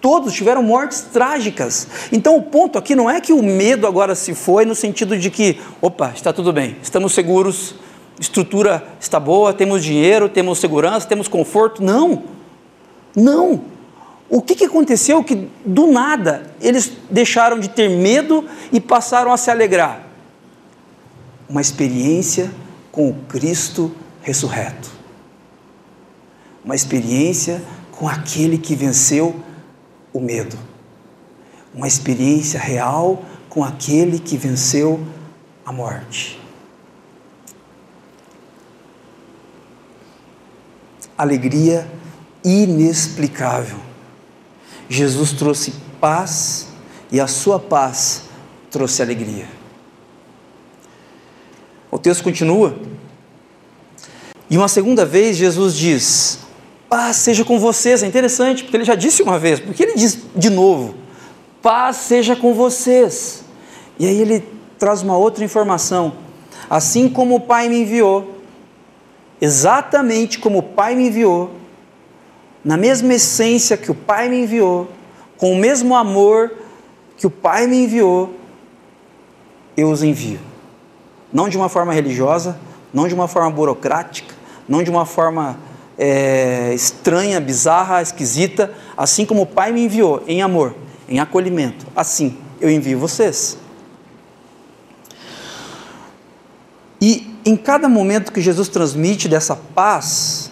Todos 0.00 0.32
tiveram 0.32 0.62
mortes 0.62 1.02
trágicas. 1.12 1.88
Então 2.12 2.36
o 2.36 2.42
ponto 2.42 2.78
aqui 2.78 2.94
não 2.94 3.10
é 3.10 3.20
que 3.20 3.32
o 3.32 3.42
medo 3.42 3.86
agora 3.86 4.14
se 4.14 4.32
foi 4.34 4.64
no 4.64 4.74
sentido 4.74 5.18
de 5.18 5.28
que, 5.28 5.58
opa, 5.82 6.12
está 6.14 6.32
tudo 6.32 6.52
bem, 6.52 6.76
estamos 6.82 7.12
seguros, 7.12 7.74
estrutura 8.18 8.84
está 9.00 9.18
boa, 9.18 9.52
temos 9.52 9.82
dinheiro, 9.82 10.28
temos 10.28 10.58
segurança, 10.58 11.08
temos 11.08 11.26
conforto. 11.26 11.82
Não. 11.82 12.39
Não. 13.14 13.64
O 14.28 14.40
que, 14.40 14.54
que 14.54 14.64
aconteceu 14.64 15.24
que 15.24 15.48
do 15.64 15.88
nada 15.88 16.50
eles 16.60 16.92
deixaram 17.10 17.58
de 17.58 17.68
ter 17.68 17.88
medo 17.88 18.44
e 18.72 18.80
passaram 18.80 19.32
a 19.32 19.36
se 19.36 19.50
alegrar? 19.50 20.06
Uma 21.48 21.60
experiência 21.60 22.50
com 22.92 23.10
o 23.10 23.14
Cristo 23.28 23.92
ressurreto. 24.22 24.90
Uma 26.64 26.74
experiência 26.74 27.60
com 27.90 28.08
aquele 28.08 28.56
que 28.56 28.76
venceu 28.76 29.34
o 30.12 30.20
medo. 30.20 30.56
Uma 31.74 31.88
experiência 31.88 32.60
real 32.60 33.24
com 33.48 33.64
aquele 33.64 34.18
que 34.18 34.36
venceu 34.36 35.00
a 35.66 35.72
morte. 35.72 36.40
Alegria 41.18 41.86
inexplicável. 42.44 43.78
Jesus 44.88 45.32
trouxe 45.32 45.72
paz 46.00 46.68
e 47.12 47.20
a 47.20 47.26
sua 47.26 47.58
paz 47.58 48.22
trouxe 48.70 49.02
alegria. 49.02 49.46
O 51.90 51.98
texto 51.98 52.22
continua. 52.22 52.76
E 54.48 54.56
uma 54.56 54.68
segunda 54.68 55.04
vez 55.04 55.36
Jesus 55.36 55.74
diz: 55.76 56.38
Paz 56.88 57.16
seja 57.16 57.44
com 57.44 57.58
vocês. 57.58 58.02
É 58.02 58.06
interessante, 58.06 58.64
porque 58.64 58.76
ele 58.76 58.84
já 58.84 58.94
disse 58.94 59.22
uma 59.22 59.38
vez, 59.38 59.60
porque 59.60 59.82
ele 59.82 59.94
diz 59.94 60.18
de 60.34 60.50
novo: 60.50 60.94
Paz 61.62 61.96
seja 61.96 62.34
com 62.34 62.54
vocês. 62.54 63.44
E 63.98 64.06
aí 64.06 64.20
ele 64.20 64.44
traz 64.78 65.02
uma 65.02 65.16
outra 65.16 65.44
informação. 65.44 66.14
Assim 66.68 67.08
como 67.08 67.36
o 67.36 67.40
Pai 67.40 67.68
me 67.68 67.82
enviou, 67.82 68.42
exatamente 69.40 70.38
como 70.38 70.58
o 70.58 70.62
Pai 70.62 70.94
me 70.94 71.08
enviou, 71.08 71.59
na 72.64 72.76
mesma 72.76 73.14
essência 73.14 73.76
que 73.76 73.90
o 73.90 73.94
Pai 73.94 74.28
me 74.28 74.42
enviou, 74.42 74.90
com 75.36 75.52
o 75.52 75.56
mesmo 75.56 75.94
amor 75.96 76.52
que 77.16 77.26
o 77.26 77.30
Pai 77.30 77.66
me 77.66 77.84
enviou, 77.84 78.34
eu 79.76 79.90
os 79.90 80.02
envio. 80.02 80.40
Não 81.32 81.48
de 81.48 81.56
uma 81.56 81.68
forma 81.68 81.92
religiosa, 81.92 82.58
não 82.92 83.08
de 83.08 83.14
uma 83.14 83.28
forma 83.28 83.50
burocrática, 83.50 84.34
não 84.68 84.82
de 84.82 84.90
uma 84.90 85.06
forma 85.06 85.58
é, 85.98 86.72
estranha, 86.74 87.40
bizarra, 87.40 88.02
esquisita, 88.02 88.72
assim 88.96 89.24
como 89.24 89.42
o 89.42 89.46
Pai 89.46 89.72
me 89.72 89.84
enviou 89.84 90.22
em 90.26 90.42
amor, 90.42 90.74
em 91.08 91.20
acolhimento, 91.20 91.86
assim 91.94 92.36
eu 92.60 92.70
envio 92.70 92.98
vocês. 92.98 93.56
E 97.00 97.34
em 97.44 97.56
cada 97.56 97.88
momento 97.88 98.30
que 98.30 98.40
Jesus 98.40 98.68
transmite 98.68 99.28
dessa 99.28 99.56
paz, 99.56 100.49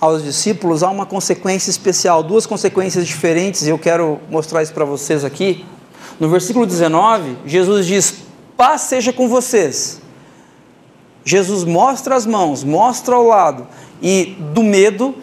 aos 0.00 0.24
discípulos, 0.24 0.82
há 0.82 0.88
uma 0.88 1.04
consequência 1.04 1.70
especial, 1.70 2.22
duas 2.22 2.46
consequências 2.46 3.06
diferentes, 3.06 3.66
e 3.66 3.70
eu 3.70 3.78
quero 3.78 4.18
mostrar 4.30 4.62
isso 4.62 4.72
para 4.72 4.84
vocês 4.84 5.24
aqui. 5.24 5.64
No 6.18 6.28
versículo 6.28 6.66
19, 6.66 7.36
Jesus 7.44 7.86
diz: 7.86 8.14
Paz 8.56 8.82
seja 8.82 9.12
com 9.12 9.28
vocês. 9.28 10.00
Jesus 11.22 11.64
mostra 11.64 12.16
as 12.16 12.24
mãos, 12.24 12.64
mostra 12.64 13.14
ao 13.14 13.24
lado, 13.24 13.68
e 14.00 14.36
do 14.54 14.62
medo, 14.62 15.14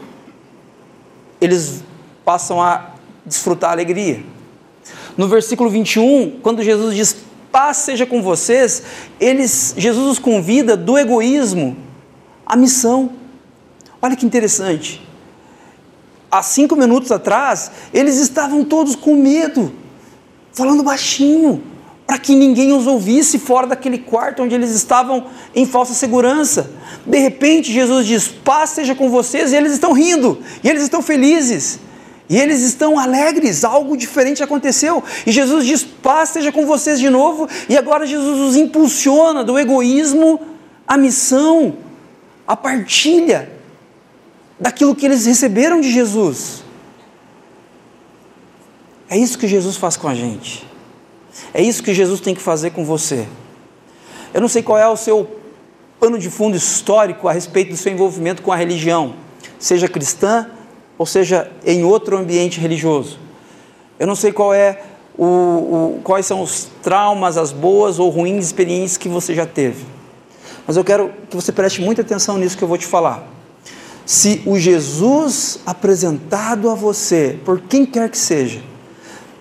eles 1.41 1.83
passam 2.23 2.61
a 2.61 2.91
desfrutar 3.25 3.71
a 3.71 3.73
alegria. 3.73 4.23
No 5.17 5.27
versículo 5.27 5.69
21, 5.71 6.39
quando 6.41 6.61
Jesus 6.61 6.95
diz: 6.95 7.15
Paz 7.51 7.77
seja 7.77 8.05
com 8.05 8.21
vocês, 8.21 8.83
eles, 9.19 9.73
Jesus 9.75 10.11
os 10.11 10.19
convida 10.19 10.77
do 10.77 10.97
egoísmo 10.97 11.75
à 12.45 12.55
missão. 12.55 13.11
Olha 14.07 14.15
que 14.15 14.25
interessante. 14.25 15.05
Há 16.31 16.41
cinco 16.41 16.77
minutos 16.77 17.11
atrás, 17.11 17.69
eles 17.93 18.15
estavam 18.15 18.63
todos 18.63 18.95
com 18.95 19.17
medo, 19.17 19.73
falando 20.53 20.81
baixinho, 20.81 21.61
para 22.05 22.17
que 22.17 22.33
ninguém 22.33 22.71
os 22.71 22.87
ouvisse 22.87 23.37
fora 23.37 23.67
daquele 23.67 23.97
quarto 23.97 24.43
onde 24.43 24.55
eles 24.55 24.69
estavam 24.71 25.25
em 25.53 25.65
falsa 25.65 25.93
segurança. 25.93 26.71
De 27.05 27.17
repente, 27.17 27.69
Jesus 27.69 28.07
diz: 28.07 28.29
Paz 28.29 28.69
seja 28.69 28.95
com 28.95 29.09
vocês, 29.09 29.51
e 29.51 29.57
eles 29.57 29.73
estão 29.73 29.91
rindo, 29.91 30.41
e 30.63 30.69
eles 30.69 30.83
estão 30.83 31.01
felizes. 31.01 31.77
E 32.29 32.37
eles 32.37 32.61
estão 32.61 32.97
alegres, 32.97 33.65
algo 33.65 33.97
diferente 33.97 34.41
aconteceu. 34.41 35.03
E 35.25 35.33
Jesus 35.33 35.65
diz: 35.65 35.83
Paz 35.83 36.29
seja 36.29 36.49
com 36.49 36.65
vocês 36.65 36.97
de 36.97 37.09
novo. 37.09 37.45
E 37.67 37.77
agora 37.77 38.07
Jesus 38.07 38.39
os 38.39 38.55
impulsiona 38.55 39.43
do 39.43 39.59
egoísmo 39.59 40.39
à 40.87 40.95
missão, 40.95 41.75
à 42.47 42.55
partilha 42.55 43.56
daquilo 44.59 44.95
que 44.95 45.05
eles 45.05 45.25
receberam 45.25 45.79
de 45.79 45.91
Jesus. 45.91 46.63
É 49.09 49.17
isso 49.17 49.37
que 49.37 49.47
Jesus 49.47 49.77
faz 49.77 49.95
com 49.95 50.07
a 50.07 50.15
gente. 50.15 50.67
É 51.53 51.61
isso 51.61 51.83
que 51.83 51.93
Jesus 51.93 52.19
tem 52.19 52.33
que 52.33 52.41
fazer 52.41 52.71
com 52.71 52.83
você. 52.83 53.27
Eu 54.33 54.41
não 54.41 54.47
sei 54.47 54.61
qual 54.61 54.77
é 54.77 54.87
o 54.87 54.97
seu 54.97 55.39
pano 55.99 56.19
de 56.19 56.29
fundo 56.29 56.57
histórico 56.57 57.27
a 57.27 57.31
respeito 57.31 57.71
do 57.71 57.77
seu 57.77 57.91
envolvimento 57.91 58.41
com 58.41 58.51
a 58.51 58.55
religião, 58.55 59.15
seja 59.57 59.87
cristã 59.87 60.49
ou 60.97 61.05
seja 61.05 61.49
em 61.65 61.83
outro 61.83 62.17
ambiente 62.17 62.59
religioso. 62.59 63.19
Eu 63.97 64.05
não 64.05 64.15
sei 64.15 64.31
qual 64.31 64.53
é 64.53 64.81
o, 65.17 65.25
o, 65.25 66.01
quais 66.03 66.25
são 66.25 66.41
os 66.41 66.67
traumas, 66.83 67.37
as 67.37 67.51
boas 67.51 67.97
ou 67.97 68.09
ruins 68.09 68.45
experiências 68.45 68.97
que 68.97 69.09
você 69.09 69.33
já 69.33 69.45
teve. 69.45 69.85
Mas 70.67 70.75
eu 70.75 70.83
quero 70.83 71.11
que 71.29 71.35
você 71.35 71.51
preste 71.51 71.81
muita 71.81 72.01
atenção 72.01 72.37
nisso 72.37 72.57
que 72.57 72.63
eu 72.63 72.67
vou 72.67 72.77
te 72.77 72.85
falar 72.85 73.36
se 74.07 74.41
o 74.45 74.57
Jesus 74.57 75.59
apresentado 75.65 76.69
a 76.69 76.75
você, 76.75 77.37
por 77.43 77.59
quem 77.59 77.85
quer 77.85 78.09
que 78.09 78.17
seja, 78.17 78.61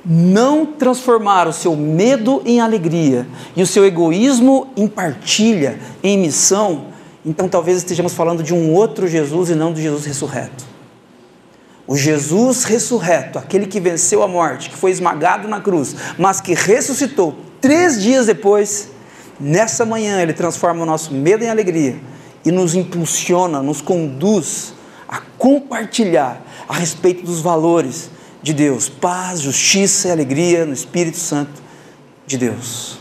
não 0.05 0.67
transformar 0.67 1.47
o 1.47 1.53
seu 1.53 1.77
medo 1.77 2.43
em 2.45 2.61
alegria 2.61 3.29
e 3.55 3.63
o 3.63 3.67
seu 3.67 3.87
egoísmo 3.87 4.67
em 4.77 4.89
partilha, 4.89 5.79
em 6.03 6.19
missão, 6.19 6.87
então 7.25 7.49
talvez 7.49 7.79
estejamos 7.79 8.13
falando 8.13 8.43
de 8.43 8.53
um 8.53 8.75
outro 8.75 9.07
Jesus 9.07 9.51
e 9.51 9.55
não 9.55 9.73
do 9.73 9.81
Jesus 9.81 10.05
ressurreto. 10.05 10.65
O 11.87 11.97
Jesus 11.97 12.65
ressurreto, 12.65 13.39
aquele 13.39 13.67
que 13.67 13.79
venceu 13.79 14.21
a 14.21 14.27
morte, 14.27 14.69
que 14.69 14.77
foi 14.77 14.91
esmagado 14.91 15.47
na 15.47 15.61
cruz, 15.61 15.95
mas 16.19 16.41
que 16.41 16.55
ressuscitou 16.55 17.37
três 17.61 18.03
dias 18.03 18.27
depois, 18.27 18.91
nessa 19.39 19.85
manhã 19.85 20.21
ele 20.21 20.33
transforma 20.33 20.83
o 20.83 20.87
nosso 20.87 21.15
medo 21.15 21.45
em 21.45 21.49
alegria 21.49 22.16
e 22.47 22.53
nos 22.53 22.77
impulsiona, 22.77 23.61
nos 23.61 23.83
conduz 23.83 24.73
a 25.09 25.21
compartilhar 25.37 26.41
a 26.69 26.75
respeito 26.75 27.27
dos 27.27 27.41
valores 27.41 28.09
de 28.41 28.55
Deus: 28.55 28.89
paz, 28.89 29.41
justiça 29.41 30.09
e 30.09 30.11
alegria 30.13 30.65
no 30.65 30.73
Espírito 30.73 31.19
Santo 31.19 31.61
de 32.25 32.39
Deus. 32.39 32.99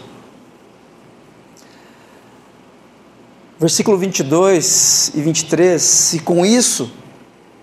Versículo 3.60 3.98
22 3.98 5.12
e 5.14 5.22
23, 5.22 6.14
e 6.16 6.20
com 6.20 6.44
isso, 6.44 6.92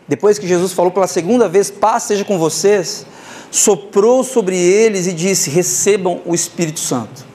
depois 0.06 0.38
que 0.38 0.46
Jesus 0.46 0.72
falou 0.72 0.92
pela 0.92 1.08
segunda 1.08 1.48
vez: 1.48 1.68
paz 1.68 2.04
seja 2.04 2.24
com 2.24 2.38
vocês, 2.38 3.04
soprou 3.50 4.22
sobre 4.22 4.56
eles 4.56 5.08
e 5.08 5.12
disse: 5.12 5.50
recebam 5.50 6.22
o 6.24 6.32
Espírito 6.32 6.78
Santo. 6.78 7.31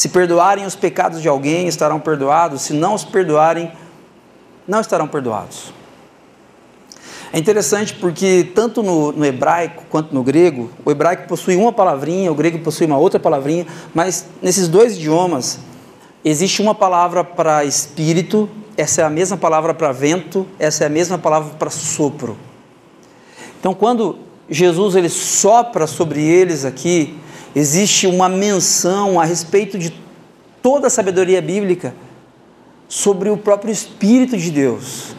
Se 0.00 0.08
perdoarem 0.08 0.64
os 0.64 0.74
pecados 0.74 1.20
de 1.20 1.28
alguém, 1.28 1.68
estarão 1.68 2.00
perdoados, 2.00 2.62
se 2.62 2.72
não 2.72 2.94
os 2.94 3.04
perdoarem, 3.04 3.70
não 4.66 4.80
estarão 4.80 5.06
perdoados. 5.06 5.74
É 7.30 7.38
interessante 7.38 7.92
porque, 7.92 8.50
tanto 8.54 8.82
no, 8.82 9.12
no, 9.12 9.26
hebraico 9.26 9.84
quanto 9.90 10.14
no 10.14 10.22
grego, 10.22 10.70
o 10.86 10.90
hebraico 10.90 11.28
possui 11.28 11.54
uma 11.54 11.70
palavrinha, 11.70 12.32
o 12.32 12.34
grego 12.34 12.60
possui 12.60 12.86
uma 12.86 12.96
outra 12.96 13.20
palavrinha, 13.20 13.66
mas 13.92 14.24
nesses 14.40 14.68
dois 14.68 14.96
idiomas, 14.96 15.58
existe 16.24 16.62
uma 16.62 16.74
palavra 16.74 17.22
para 17.22 17.62
espírito, 17.66 18.48
essa 18.78 19.02
é 19.02 19.04
a 19.04 19.10
mesma 19.10 19.36
palavra 19.36 19.74
para 19.74 19.92
vento, 19.92 20.46
essa 20.58 20.84
é 20.84 20.86
a 20.86 20.90
mesma 20.90 21.18
palavra 21.18 21.52
para 21.58 21.68
sopro. 21.68 22.38
Então, 23.58 23.74
quando 23.74 24.18
Jesus 24.48 24.94
ele 24.96 25.10
sopra 25.10 25.86
sobre 25.86 26.22
eles 26.22 26.64
aqui, 26.64 27.20
existe 27.54 28.06
uma 28.06 28.28
menção 28.28 29.18
a 29.20 29.24
respeito 29.24 29.78
de 29.78 29.92
toda 30.62 30.86
a 30.86 30.90
sabedoria 30.90 31.40
bíblica 31.40 31.94
sobre 32.88 33.30
o 33.30 33.36
próprio 33.36 33.72
Espírito 33.72 34.36
de 34.36 34.50
Deus. 34.50 35.14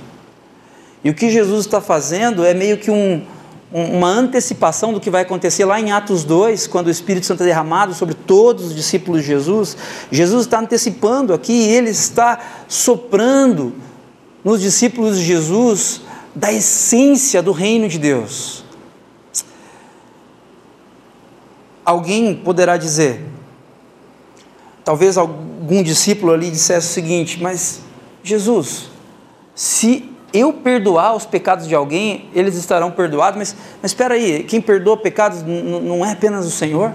E 1.04 1.10
o 1.10 1.14
que 1.14 1.30
Jesus 1.30 1.66
está 1.66 1.82
fazendo 1.82 2.46
é 2.46 2.54
meio 2.54 2.78
que 2.78 2.92
um, 2.92 3.24
uma 3.72 4.10
antecipação 4.10 4.94
do 4.94 5.00
que 5.00 5.10
vai 5.10 5.22
acontecer 5.22 5.66
lá 5.66 5.80
em 5.80 5.92
Atos 5.92 6.24
2, 6.24 6.68
quando 6.68 6.88
o 6.88 6.92
Espírito 6.92 7.26
Santo 7.26 7.44
é 7.44 7.46
derramado 7.48 7.94
sobre 7.94 8.14
todos 8.14 8.66
os 8.66 8.76
discípulos 8.76 9.22
de 9.22 9.28
Jesus. 9.28 9.78
Jesus 10.12 10.46
está 10.46 10.60
antecipando 10.60 11.34
aqui 11.34 11.54
ele 11.54 11.90
está 11.90 12.40
soprando 12.68 13.74
nos 14.44 14.62
discípulos 14.62 15.18
de 15.18 15.24
Jesus 15.24 16.02
da 16.36 16.52
essência 16.52 17.42
do 17.42 17.52
reino 17.52 17.88
de 17.88 17.98
Deus. 17.98 18.61
Alguém 21.84 22.36
poderá 22.36 22.78
dizer, 22.78 23.22
talvez 24.84 25.18
algum 25.18 25.82
discípulo 25.82 26.32
ali 26.32 26.52
dissesse 26.52 26.88
o 26.88 26.94
seguinte: 26.94 27.42
Mas 27.42 27.82
Jesus, 28.24 28.90
se 29.56 30.10
eu 30.34 30.54
perdoar 30.54 31.16
os 31.16 31.26
pecados 31.26 31.68
de 31.68 31.76
alguém, 31.76 32.30
eles 32.34 32.56
estarão 32.56 32.92
perdoados, 32.92 33.38
mas, 33.38 33.56
mas 33.82 33.92
espera 33.92 34.14
aí, 34.14 34.44
quem 34.44 34.62
perdoa 34.62 34.96
pecados 34.98 35.44
não 35.44 36.06
é 36.06 36.12
apenas 36.12 36.46
o 36.46 36.52
Senhor? 36.52 36.94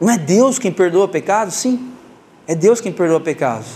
Não 0.00 0.10
é 0.10 0.18
Deus 0.18 0.58
quem 0.58 0.72
perdoa 0.72 1.08
pecados? 1.08 1.54
Sim, 1.54 1.92
é 2.46 2.54
Deus 2.54 2.80
quem 2.80 2.92
perdoa 2.92 3.20
pecados. 3.20 3.66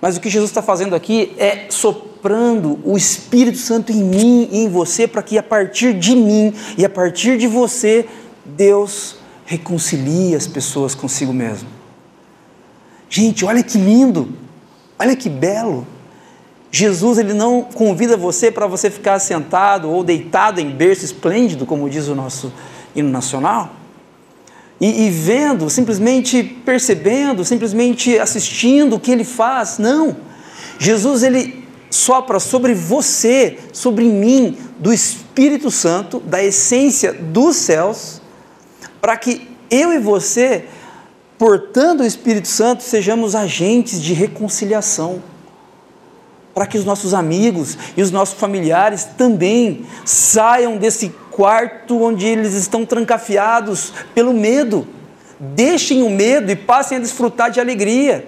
Mas 0.00 0.16
o 0.16 0.20
que 0.20 0.30
Jesus 0.30 0.50
está 0.50 0.62
fazendo 0.62 0.94
aqui 0.94 1.34
é 1.38 1.66
soprando 1.70 2.78
o 2.84 2.96
Espírito 2.96 3.58
Santo 3.58 3.90
em 3.90 4.02
mim 4.02 4.48
e 4.52 4.58
em 4.60 4.68
você, 4.68 5.08
para 5.08 5.22
que 5.22 5.36
a 5.36 5.42
partir 5.42 5.94
de 5.94 6.14
mim 6.14 6.54
e 6.76 6.84
a 6.84 6.88
partir 6.88 7.36
de 7.36 7.46
você, 7.46 8.06
Deus 8.44 9.17
reconcilie 9.48 10.34
as 10.34 10.46
pessoas 10.46 10.94
consigo 10.94 11.32
mesmo. 11.32 11.66
Gente, 13.08 13.46
olha 13.46 13.62
que 13.62 13.78
lindo, 13.78 14.28
olha 14.98 15.16
que 15.16 15.30
belo. 15.30 15.86
Jesus 16.70 17.16
ele 17.16 17.32
não 17.32 17.62
convida 17.62 18.14
você 18.14 18.50
para 18.50 18.66
você 18.66 18.90
ficar 18.90 19.18
sentado 19.18 19.88
ou 19.88 20.04
deitado 20.04 20.60
em 20.60 20.68
berço 20.70 21.02
esplêndido, 21.02 21.64
como 21.64 21.88
diz 21.88 22.08
o 22.08 22.14
nosso 22.14 22.52
hino 22.94 23.08
nacional, 23.08 23.74
e, 24.78 25.06
e 25.06 25.10
vendo, 25.10 25.70
simplesmente 25.70 26.44
percebendo, 26.44 27.42
simplesmente 27.42 28.18
assistindo 28.18 28.96
o 28.96 29.00
que 29.00 29.10
ele 29.10 29.24
faz. 29.24 29.78
Não. 29.78 30.14
Jesus 30.78 31.22
ele 31.22 31.66
sopra 31.90 32.38
sobre 32.38 32.74
você, 32.74 33.58
sobre 33.72 34.04
mim, 34.04 34.58
do 34.78 34.92
Espírito 34.92 35.70
Santo, 35.70 36.20
da 36.20 36.44
essência 36.44 37.14
dos 37.14 37.56
céus, 37.56 38.17
para 39.00 39.16
que 39.16 39.48
eu 39.70 39.92
e 39.92 39.98
você, 39.98 40.64
portando 41.36 42.02
o 42.02 42.06
Espírito 42.06 42.48
Santo, 42.48 42.82
sejamos 42.82 43.34
agentes 43.34 44.00
de 44.02 44.12
reconciliação 44.12 45.22
para 46.58 46.66
que 46.66 46.76
os 46.76 46.84
nossos 46.84 47.14
amigos 47.14 47.78
e 47.96 48.02
os 48.02 48.10
nossos 48.10 48.36
familiares 48.36 49.04
também 49.16 49.86
saiam 50.04 50.76
desse 50.76 51.10
quarto 51.30 52.02
onde 52.02 52.26
eles 52.26 52.54
estão 52.54 52.84
trancafiados 52.84 53.92
pelo 54.12 54.34
medo. 54.34 54.84
Deixem 55.38 56.02
o 56.02 56.10
medo 56.10 56.50
e 56.50 56.56
passem 56.56 56.98
a 56.98 57.00
desfrutar 57.00 57.48
de 57.52 57.60
alegria. 57.60 58.26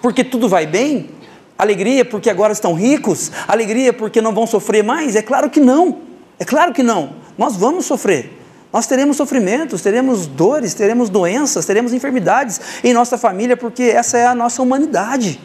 Porque 0.00 0.24
tudo 0.24 0.48
vai 0.48 0.66
bem? 0.66 1.10
Alegria 1.58 2.02
porque 2.02 2.30
agora 2.30 2.54
estão 2.54 2.72
ricos? 2.72 3.30
Alegria 3.46 3.92
porque 3.92 4.22
não 4.22 4.32
vão 4.32 4.46
sofrer 4.46 4.82
mais? 4.82 5.14
É 5.14 5.20
claro 5.20 5.50
que 5.50 5.60
não. 5.60 5.98
É 6.38 6.46
claro 6.46 6.72
que 6.72 6.82
não. 6.82 7.12
Nós 7.36 7.56
vamos 7.56 7.84
sofrer. 7.84 8.41
Nós 8.72 8.86
teremos 8.86 9.16
sofrimentos, 9.16 9.82
teremos 9.82 10.26
dores, 10.26 10.72
teremos 10.72 11.10
doenças, 11.10 11.66
teremos 11.66 11.92
enfermidades 11.92 12.60
em 12.82 12.94
nossa 12.94 13.18
família, 13.18 13.56
porque 13.56 13.82
essa 13.82 14.16
é 14.16 14.26
a 14.26 14.34
nossa 14.34 14.62
humanidade. 14.62 15.38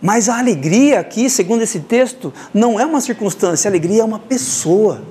Mas 0.00 0.28
a 0.28 0.38
alegria 0.38 1.00
aqui, 1.00 1.28
segundo 1.30 1.62
esse 1.62 1.80
texto, 1.80 2.32
não 2.52 2.78
é 2.78 2.84
uma 2.84 3.00
circunstância, 3.00 3.68
a 3.68 3.70
alegria 3.70 4.02
é 4.02 4.04
uma 4.04 4.18
pessoa. 4.18 5.02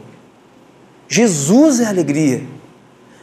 Jesus 1.08 1.80
é 1.80 1.86
alegria. 1.86 2.43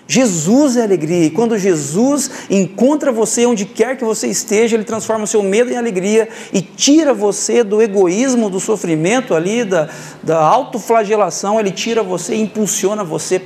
Jesus 0.06 0.76
é 0.76 0.82
alegria. 0.82 1.26
E 1.26 1.30
quando 1.30 1.58
Jesus 1.58 2.30
encontra 2.50 3.10
você 3.10 3.46
onde 3.46 3.64
quer 3.64 3.96
que 3.96 4.04
você 4.04 4.26
esteja, 4.28 4.76
ele 4.76 4.84
transforma 4.84 5.24
o 5.24 5.26
seu 5.26 5.42
medo 5.42 5.70
em 5.70 5.76
alegria 5.76 6.28
e 6.52 6.60
tira 6.60 7.14
você 7.14 7.64
do 7.64 7.80
egoísmo, 7.80 8.50
do 8.50 8.60
sofrimento 8.60 9.34
ali, 9.34 9.64
da, 9.64 9.88
da 10.22 10.38
autoflagelação, 10.38 11.58
ele 11.58 11.70
tira 11.70 12.02
você 12.02 12.34
e 12.34 12.42
impulsiona 12.42 13.02
você 13.02 13.42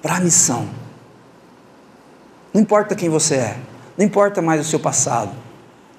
para 0.00 0.16
a 0.16 0.20
missão. 0.20 0.68
Não 2.52 2.62
importa 2.62 2.94
quem 2.94 3.08
você 3.08 3.34
é, 3.34 3.56
não 3.96 4.06
importa 4.06 4.40
mais 4.40 4.60
o 4.60 4.64
seu 4.68 4.80
passado, 4.80 5.32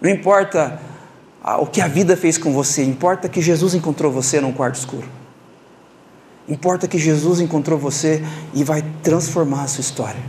não 0.01 0.09
importa 0.09 0.79
o 1.59 1.65
que 1.67 1.79
a 1.79 1.87
vida 1.87 2.17
fez 2.17 2.37
com 2.37 2.51
você, 2.51 2.83
importa 2.83 3.29
que 3.29 3.41
Jesus 3.41 3.75
encontrou 3.75 4.11
você 4.11 4.41
num 4.41 4.51
quarto 4.51 4.75
escuro. 4.75 5.18
Importa 6.49 6.87
que 6.87 6.97
Jesus 6.97 7.39
encontrou 7.39 7.77
você 7.77 8.23
e 8.55 8.63
vai 8.63 8.83
transformar 9.03 9.63
a 9.63 9.67
sua 9.67 9.81
história. 9.81 10.21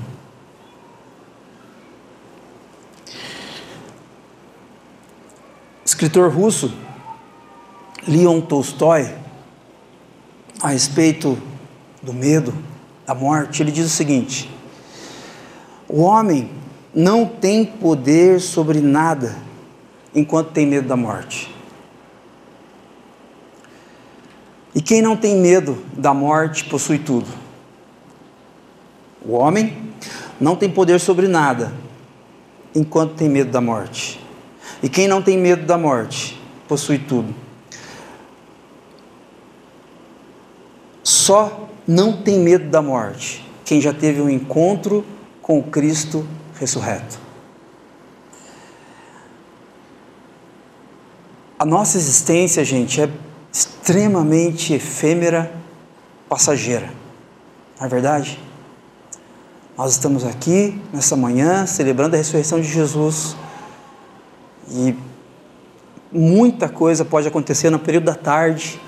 Escritor 5.85 6.31
russo 6.31 6.73
Leon 8.07 8.41
Tolstói, 8.41 9.15
a 10.61 10.69
respeito 10.69 11.39
do 12.03 12.13
medo, 12.13 12.55
da 13.07 13.15
morte, 13.15 13.63
ele 13.63 13.73
diz 13.73 13.87
o 13.87 13.91
seguinte: 13.91 14.51
o 15.89 16.03
homem 16.03 16.51
não 16.95 17.27
tem 17.27 17.65
poder 17.65 18.41
sobre 18.41 18.81
nada 18.81 19.37
enquanto 20.15 20.53
tem 20.53 20.67
medo 20.67 20.87
da 20.87 20.97
morte. 20.97 21.55
E 24.75 24.81
quem 24.81 25.03
não 25.03 25.17
tem 25.17 25.37
medo 25.37 25.83
da 25.93 26.15
morte 26.15 26.65
possui 26.65 26.99
tudo. 26.99 27.27
O 29.25 29.33
homem 29.33 29.93
não 30.41 30.57
tem 30.57 30.71
poder 30.71 31.01
sobre 31.01 31.29
nada 31.29 31.73
enquanto 32.75 33.15
tem 33.15 33.29
medo 33.29 33.51
da 33.51 33.61
morte. 33.61 34.21
E 34.83 34.89
quem 34.89 35.09
não 35.09 35.21
tem 35.21 35.37
medo 35.37 35.67
da 35.67 35.77
morte 35.77 36.41
possui 36.69 36.99
tudo. 36.99 37.35
Só 41.03 41.69
não 41.87 42.23
tem 42.23 42.39
medo 42.39 42.71
da 42.71 42.81
morte 42.81 43.45
quem 43.71 43.81
já 43.81 43.93
teve 43.93 44.21
um 44.21 44.29
encontro 44.29 45.07
com 45.41 45.61
o 45.61 45.63
Cristo 45.63 46.27
ressurreto. 46.59 47.21
A 51.57 51.65
nossa 51.65 51.97
existência, 51.97 52.65
gente, 52.65 53.01
é 53.01 53.09
extremamente 53.53 54.73
efêmera, 54.75 55.53
passageira. 56.29 56.91
Não 57.79 57.87
é 57.87 57.89
verdade? 57.89 58.39
Nós 59.77 59.93
estamos 59.93 60.25
aqui 60.25 60.81
nessa 60.93 61.17
manhã 61.17 61.67
celebrando 61.67 62.15
a 62.15 62.19
ressurreição 62.19 62.61
de 62.61 62.69
Jesus 62.69 63.35
e 64.71 64.95
muita 66.13 66.69
coisa 66.69 67.05
pode 67.05 67.27
acontecer 67.27 67.71
no 67.71 67.79
período 67.79 68.05
da 68.05 68.15
tarde, 68.15 68.81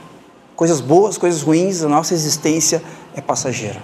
coisas 0.55 0.81
boas, 0.81 1.17
coisas 1.17 1.43
ruins, 1.43 1.83
a 1.83 1.89
nossa 1.89 2.15
existência 2.15 2.83
é 3.15 3.21
passageira. 3.21 3.81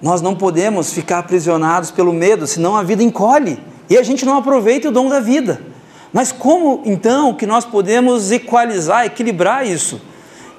Nós 0.00 0.20
não 0.20 0.36
podemos 0.36 0.92
ficar 0.92 1.20
aprisionados 1.20 1.90
pelo 1.90 2.12
medo, 2.12 2.46
senão 2.46 2.76
a 2.76 2.82
vida 2.82 3.02
encolhe 3.02 3.58
e 3.88 3.96
a 3.96 4.02
gente 4.02 4.24
não 4.26 4.36
aproveita 4.36 4.88
o 4.88 4.92
dom 4.92 5.08
da 5.08 5.18
vida. 5.18 5.73
Mas 6.14 6.30
como 6.30 6.80
então 6.84 7.34
que 7.34 7.44
nós 7.44 7.64
podemos 7.64 8.30
equalizar, 8.30 9.04
equilibrar 9.04 9.66
isso? 9.66 10.00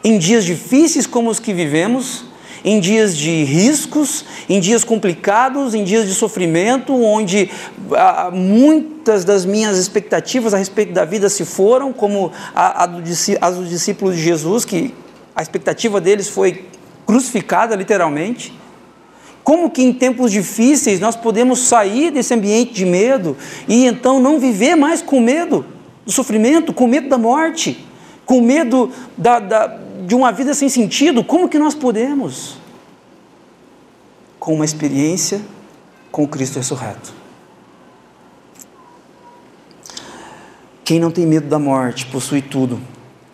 Em 0.03 0.17
dias 0.17 0.43
difíceis 0.43 1.07
como 1.07 1.29
os 1.29 1.39
que 1.39 1.53
vivemos, 1.53 2.25
em 2.61 2.77
dias 2.81 3.15
de 3.15 3.45
riscos, 3.45 4.25
em 4.49 4.59
dias 4.59 4.83
complicados, 4.83 5.73
em 5.73 5.85
dias 5.85 6.09
de 6.09 6.13
sofrimento, 6.13 6.93
onde 6.93 7.49
ah, 7.93 8.31
muitas 8.33 9.23
das 9.23 9.45
minhas 9.45 9.77
expectativas 9.77 10.53
a 10.53 10.57
respeito 10.57 10.91
da 10.91 11.05
vida 11.05 11.29
se 11.29 11.45
foram, 11.45 11.93
como 11.93 12.33
a, 12.53 12.83
a 12.83 12.85
do, 12.85 13.01
as 13.39 13.55
dos 13.55 13.69
discípulos 13.69 14.17
de 14.17 14.21
Jesus, 14.21 14.65
que 14.65 14.93
a 15.33 15.41
expectativa 15.41 16.01
deles 16.01 16.27
foi 16.27 16.65
crucificada 17.07 17.77
literalmente. 17.77 18.53
Como 19.45 19.69
que 19.69 19.83
em 19.83 19.93
tempos 19.93 20.31
difíceis 20.31 20.99
nós 20.99 21.15
podemos 21.15 21.59
sair 21.59 22.09
desse 22.09 22.33
ambiente 22.33 22.73
de 22.73 22.83
medo 22.83 23.37
e 23.67 23.85
então 23.85 24.19
não 24.19 24.39
viver 24.39 24.73
mais 24.73 25.03
com 25.03 25.21
medo 25.21 25.63
do 26.03 26.11
sofrimento, 26.11 26.73
com 26.73 26.87
medo 26.87 27.07
da 27.07 27.17
morte, 27.19 27.85
com 28.25 28.41
medo 28.41 28.91
da, 29.15 29.37
da 29.39 29.67
de 30.07 30.15
uma 30.15 30.31
vida 30.31 30.51
sem 30.55 30.67
sentido, 30.67 31.23
como 31.23 31.47
que 31.47 31.59
nós 31.59 31.75
podemos? 31.75 32.57
Com 34.39 34.55
uma 34.55 34.65
experiência 34.65 35.39
com 36.11 36.27
Cristo 36.27 36.57
ressurreto. 36.57 37.13
Quem 40.83 40.99
não 40.99 41.11
tem 41.11 41.27
medo 41.27 41.47
da 41.47 41.59
morte 41.59 42.07
possui 42.07 42.41
tudo. 42.41 42.81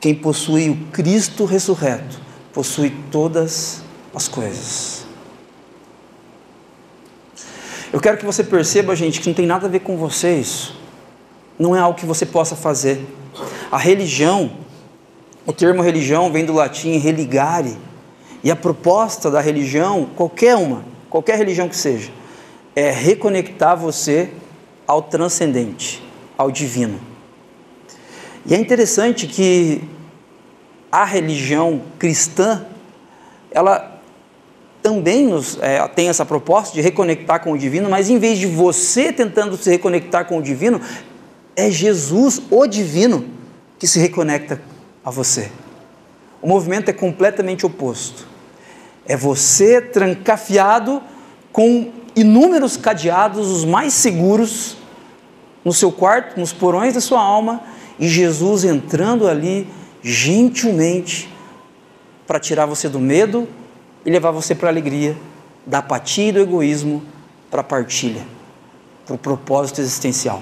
Quem 0.02 0.14
possui 0.14 0.70
o 0.70 0.76
Cristo 0.92 1.46
ressurreto 1.46 2.20
possui 2.52 2.90
todas 3.10 3.82
as 4.14 4.28
coisas. 4.28 5.11
Eu 7.92 8.00
quero 8.00 8.18
que 8.18 8.26
você 8.26 8.44
perceba, 8.44 8.96
gente, 8.96 9.20
que 9.20 9.28
não 9.28 9.34
tem 9.34 9.46
nada 9.46 9.68
a 9.68 9.70
ver 9.70 9.80
com 9.80 9.98
você 9.98 10.36
isso. 10.36 10.80
Não 11.60 11.76
é 11.76 11.80
algo 11.80 11.98
que 11.98 12.06
você 12.06 12.26
possa 12.26 12.56
fazer. 12.56 13.06
A 13.72 13.78
religião 13.78 14.52
o 15.46 15.52
termo 15.52 15.82
religião 15.82 16.32
vem 16.32 16.46
do 16.46 16.54
latim 16.54 16.98
religare, 16.98 17.76
e 18.44 18.52
a 18.52 18.56
proposta 18.56 19.30
da 19.30 19.42
religião, 19.42 20.08
qualquer 20.16 20.56
uma, 20.56 20.84
qualquer 21.10 21.38
religião 21.38 21.68
que 21.68 21.76
seja, 21.76 22.12
é 22.76 22.92
reconectar 22.92 23.76
você 23.76 24.30
ao 24.88 25.02
transcendente, 25.02 26.02
ao 26.38 26.52
divino. 26.52 27.00
E 28.46 28.54
é 28.54 28.58
interessante 28.58 29.28
que 29.28 29.84
a 30.92 31.06
religião 31.06 31.82
cristã, 31.98 32.66
ela 33.52 33.91
também 34.82 35.28
nos, 35.28 35.58
é, 35.62 35.86
tem 35.88 36.10
essa 36.10 36.26
proposta 36.26 36.74
de 36.74 36.82
reconectar 36.82 37.44
com 37.44 37.52
o 37.52 37.58
divino, 37.58 37.90
mas 37.90 38.10
em 38.10 38.18
vez 38.18 38.40
de 38.40 38.48
você 38.48 39.12
tentando 39.14 39.56
se 39.58 39.70
reconectar 39.70 40.26
com 40.26 40.40
o 40.40 40.42
divino, 40.42 40.82
é 41.56 41.70
Jesus, 41.70 42.42
o 42.50 42.66
divino, 42.66 43.26
que 43.78 43.88
se 43.88 44.00
reconecta 44.00 44.62
a 45.04 45.12
você. 45.12 45.52
O 46.42 46.48
movimento 46.48 46.90
é 46.90 46.94
completamente 46.94 47.66
oposto. 47.66 48.28
É 49.06 49.16
você 49.16 49.82
trancafiado 49.82 51.02
com 51.52 51.92
inúmeros 52.16 52.78
cadeados, 52.78 53.50
os 53.50 53.66
mais 53.66 53.94
seguros, 53.94 54.78
no 55.64 55.74
seu 55.74 55.92
quarto, 55.92 56.40
nos 56.40 56.52
porões 56.52 56.94
da 56.94 57.02
sua 57.02 57.22
alma, 57.22 57.62
e 58.00 58.08
Jesus 58.08 58.64
entrando 58.64 59.28
ali 59.28 59.68
gentilmente 60.02 61.32
para 62.26 62.40
tirar 62.40 62.66
você 62.66 62.90
do 62.90 63.00
medo 63.00 63.48
e 64.06 64.10
levar 64.10 64.32
você 64.32 64.56
para 64.56 64.70
a 64.70 64.72
alegria, 64.72 65.18
da 65.66 65.80
apatia 65.80 66.30
e 66.30 66.32
do 66.32 66.40
egoísmo 66.40 67.04
para 67.50 67.62
a 67.62 67.64
partilha, 67.64 68.26
para 69.06 69.16
o 69.16 69.18
propósito 69.18 69.82
existencial. 69.82 70.42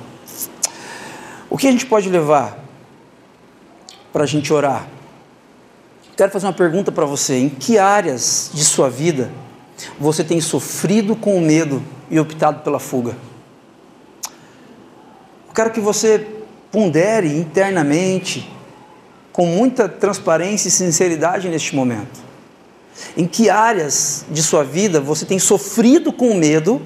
O 1.50 1.58
que 1.58 1.68
a 1.68 1.72
gente 1.72 1.86
pode 1.86 2.10
levar 2.10 2.60
para 4.12 4.24
a 4.24 4.28
gente 4.28 4.52
orar. 4.52 4.88
Quero 6.16 6.32
fazer 6.32 6.46
uma 6.46 6.54
pergunta 6.54 6.92
para 6.92 7.06
você: 7.06 7.38
em 7.38 7.50
que 7.50 7.78
áreas 7.78 8.52
de 8.54 8.64
sua 8.64 8.90
vida 8.90 9.32
você 10.00 10.24
tem 10.24 10.42
sofrido 10.42 11.16
com 11.16 11.38
o 11.38 11.42
medo 11.42 11.82
e 12.10 12.20
optado 12.20 12.62
pela 12.62 12.80
fuga? 12.80 13.16
Eu 15.48 15.54
quero 15.54 15.72
que 15.72 15.80
você 15.80 16.28
pondere 16.72 17.36
internamente, 17.36 18.52
com 19.32 19.46
muita 19.46 19.88
transparência 19.90 20.68
e 20.68 20.72
sinceridade 20.72 21.50
neste 21.50 21.76
momento. 21.76 22.29
Em 23.16 23.26
que 23.26 23.50
áreas 23.50 24.26
de 24.30 24.42
sua 24.42 24.64
vida 24.64 25.00
você 25.00 25.26
tem 25.26 25.40
sofrido 25.40 26.12
com 26.12 26.30
o 26.30 26.36
medo, 26.36 26.82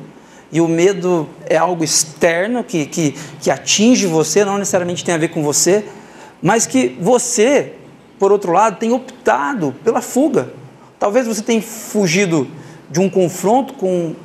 e 0.51 0.61
o 0.61 0.67
medo 0.67 1.27
é 1.47 1.57
algo 1.57 1.83
externo 1.83 2.63
que, 2.63 2.85
que, 2.85 3.15
que 3.41 3.49
atinge 3.49 4.05
você, 4.05 4.45
não 4.45 4.59
necessariamente 4.59 5.03
tem 5.03 5.15
a 5.15 5.17
ver 5.17 5.29
com 5.29 5.41
você, 5.41 5.83
mas 6.41 6.67
que 6.67 6.95
você, 7.01 7.73
por 8.19 8.31
outro 8.31 8.51
lado, 8.51 8.77
tem 8.77 8.91
optado 8.91 9.73
pela 9.83 9.99
fuga. 9.99 10.53
Talvez 10.99 11.25
você 11.25 11.41
tenha 11.41 11.61
fugido 11.61 12.47
de 12.91 12.99
um 12.99 13.09
confronto 13.09 13.73
com 13.73 14.15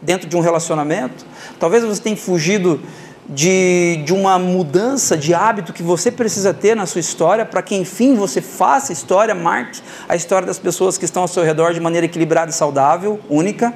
dentro 0.00 0.28
de 0.28 0.36
um 0.36 0.40
relacionamento, 0.40 1.26
talvez 1.58 1.82
você 1.82 2.00
tenha 2.00 2.16
fugido 2.16 2.80
de, 3.28 4.02
de 4.04 4.14
uma 4.14 4.38
mudança 4.38 5.16
de 5.16 5.34
hábito 5.34 5.72
que 5.72 5.82
você 5.82 6.10
precisa 6.10 6.54
ter 6.54 6.74
na 6.74 6.86
sua 6.86 7.00
história 7.00 7.44
para 7.44 7.60
que, 7.60 7.74
enfim, 7.74 8.14
você 8.14 8.40
faça 8.40 8.92
história, 8.92 9.34
marque 9.34 9.80
a 10.08 10.16
história 10.16 10.46
das 10.46 10.58
pessoas 10.58 10.96
que 10.96 11.04
estão 11.04 11.22
ao 11.22 11.28
seu 11.28 11.42
redor 11.42 11.74
de 11.74 11.80
maneira 11.80 12.06
equilibrada 12.06 12.50
e 12.50 12.54
saudável, 12.54 13.20
única. 13.28 13.74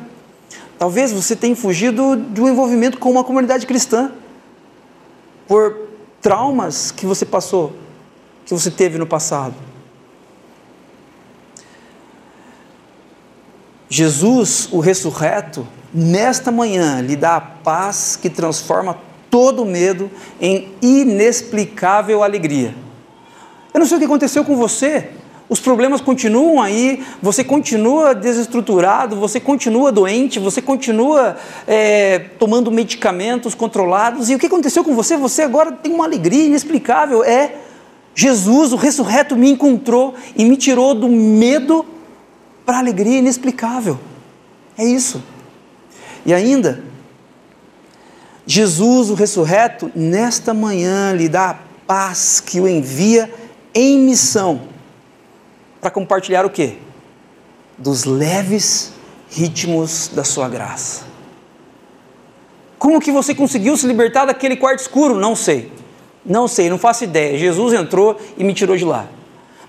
Talvez 0.78 1.12
você 1.12 1.36
tenha 1.36 1.54
fugido 1.54 2.16
de 2.16 2.40
um 2.40 2.48
envolvimento 2.48 2.98
com 2.98 3.10
uma 3.10 3.22
comunidade 3.22 3.66
cristã 3.66 4.10
por 5.46 5.76
traumas 6.20 6.90
que 6.90 7.04
você 7.04 7.26
passou, 7.26 7.74
que 8.46 8.54
você 8.54 8.70
teve 8.70 8.96
no 8.96 9.06
passado. 9.06 9.54
Jesus, 13.88 14.70
o 14.72 14.80
ressurreto, 14.80 15.68
nesta 15.92 16.50
manhã 16.50 17.02
lhe 17.02 17.14
dá 17.14 17.36
a 17.36 17.40
paz 17.42 18.16
que 18.16 18.30
transforma 18.30 18.96
todo 19.32 19.64
medo 19.64 20.10
em 20.38 20.68
inexplicável 20.82 22.22
alegria. 22.22 22.74
Eu 23.72 23.80
não 23.80 23.86
sei 23.86 23.96
o 23.96 23.98
que 23.98 24.04
aconteceu 24.04 24.44
com 24.44 24.54
você, 24.54 25.08
os 25.48 25.58
problemas 25.58 26.02
continuam 26.02 26.60
aí, 26.60 27.02
você 27.22 27.42
continua 27.42 28.14
desestruturado, 28.14 29.16
você 29.16 29.40
continua 29.40 29.90
doente, 29.90 30.38
você 30.38 30.60
continua 30.60 31.38
é, 31.66 32.18
tomando 32.38 32.70
medicamentos 32.70 33.54
controlados. 33.54 34.28
E 34.28 34.34
o 34.34 34.38
que 34.38 34.48
aconteceu 34.48 34.84
com 34.84 34.94
você? 34.94 35.16
Você 35.16 35.40
agora 35.40 35.72
tem 35.72 35.94
uma 35.94 36.04
alegria 36.04 36.44
inexplicável. 36.44 37.24
É 37.24 37.54
Jesus, 38.14 38.74
o 38.74 38.76
ressurreto, 38.76 39.34
me 39.34 39.50
encontrou 39.50 40.14
e 40.36 40.44
me 40.44 40.58
tirou 40.58 40.94
do 40.94 41.08
medo 41.08 41.86
para 42.66 42.76
a 42.76 42.80
alegria 42.80 43.18
inexplicável. 43.18 43.98
É 44.76 44.84
isso. 44.84 45.22
E 46.26 46.34
ainda, 46.34 46.91
Jesus, 48.46 49.10
o 49.10 49.14
ressurreto, 49.14 49.90
nesta 49.94 50.52
manhã 50.52 51.12
lhe 51.12 51.28
dá 51.28 51.50
a 51.50 51.54
paz 51.86 52.40
que 52.40 52.60
o 52.60 52.68
envia 52.68 53.32
em 53.74 53.98
missão 53.98 54.62
para 55.80 55.90
compartilhar 55.90 56.44
o 56.44 56.50
quê? 56.50 56.76
Dos 57.78 58.04
leves 58.04 58.92
ritmos 59.30 60.10
da 60.14 60.24
sua 60.24 60.48
graça. 60.48 61.04
Como 62.78 63.00
que 63.00 63.12
você 63.12 63.34
conseguiu 63.34 63.76
se 63.76 63.86
libertar 63.86 64.24
daquele 64.24 64.56
quarto 64.56 64.80
escuro? 64.80 65.14
Não 65.14 65.36
sei. 65.36 65.72
Não 66.24 66.46
sei, 66.46 66.68
não 66.68 66.78
faço 66.78 67.04
ideia. 67.04 67.38
Jesus 67.38 67.72
entrou 67.72 68.18
e 68.36 68.44
me 68.44 68.54
tirou 68.54 68.76
de 68.76 68.84
lá. 68.84 69.06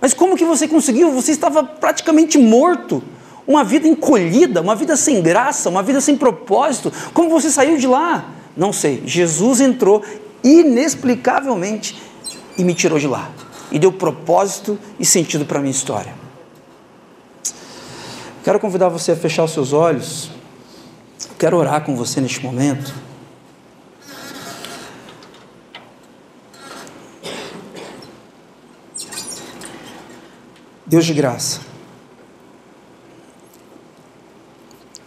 Mas 0.02 0.14
como 0.14 0.36
que 0.36 0.44
você 0.44 0.68
conseguiu? 0.68 1.12
Você 1.12 1.32
estava 1.32 1.64
praticamente 1.64 2.38
morto. 2.38 3.04
Uma 3.48 3.64
vida 3.64 3.88
encolhida, 3.88 4.62
uma 4.62 4.76
vida 4.76 4.96
sem 4.96 5.22
graça, 5.22 5.70
uma 5.70 5.84
vida 5.84 6.02
sem 6.02 6.18
propósito. 6.18 6.92
Como 7.14 7.30
você 7.30 7.50
saiu 7.50 7.78
de 7.78 7.88
lá? 7.88 8.26
Não 8.56 8.72
sei. 8.72 9.04
Jesus 9.06 9.62
entrou 9.62 10.04
inexplicavelmente 10.44 12.02
e 12.58 12.64
me 12.64 12.74
tirou 12.74 13.00
de 13.00 13.08
lá 13.08 13.32
e 13.72 13.80
deu 13.80 13.92
propósito 13.92 14.78
e 15.00 15.06
sentido 15.06 15.46
para 15.46 15.58
a 15.58 15.62
minha 15.62 15.72
história. 15.72 16.14
Quero 18.44 18.60
convidar 18.60 18.90
você 18.90 19.14
a 19.14 19.16
fechar 19.16 19.44
os 19.44 19.52
seus 19.52 19.74
olhos. 19.74 20.30
Quero 21.40 21.58
orar 21.58 21.84
com 21.84 21.96
você 21.96 22.22
neste 22.22 22.44
momento. 22.44 22.94
Deus 30.86 31.06
de 31.06 31.14
graça, 31.16 31.62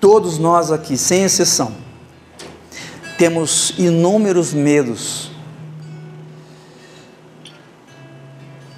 todos 0.01 0.37
nós 0.37 0.73
aqui, 0.73 0.97
sem 0.97 1.23
exceção, 1.23 1.73
temos 3.17 3.75
inúmeros 3.79 4.53
medos. 4.53 5.31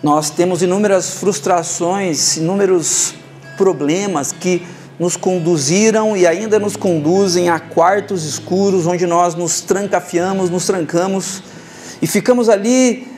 Nós 0.02 0.30
temos 0.30 0.62
inúmeras 0.62 1.10
frustrações, 1.10 2.36
inúmeros 2.36 3.14
problemas 3.56 4.30
que 4.32 4.62
nos 4.98 5.16
conduziram 5.16 6.16
e 6.16 6.26
ainda 6.26 6.58
nos 6.58 6.76
conduzem 6.76 7.48
a 7.48 7.58
quartos 7.58 8.24
escuros 8.24 8.86
onde 8.86 9.06
nós 9.06 9.34
nos 9.34 9.60
trancafiamos, 9.60 10.50
nos 10.50 10.66
trancamos 10.66 11.42
e 12.00 12.06
ficamos 12.06 12.48
ali 12.48 13.08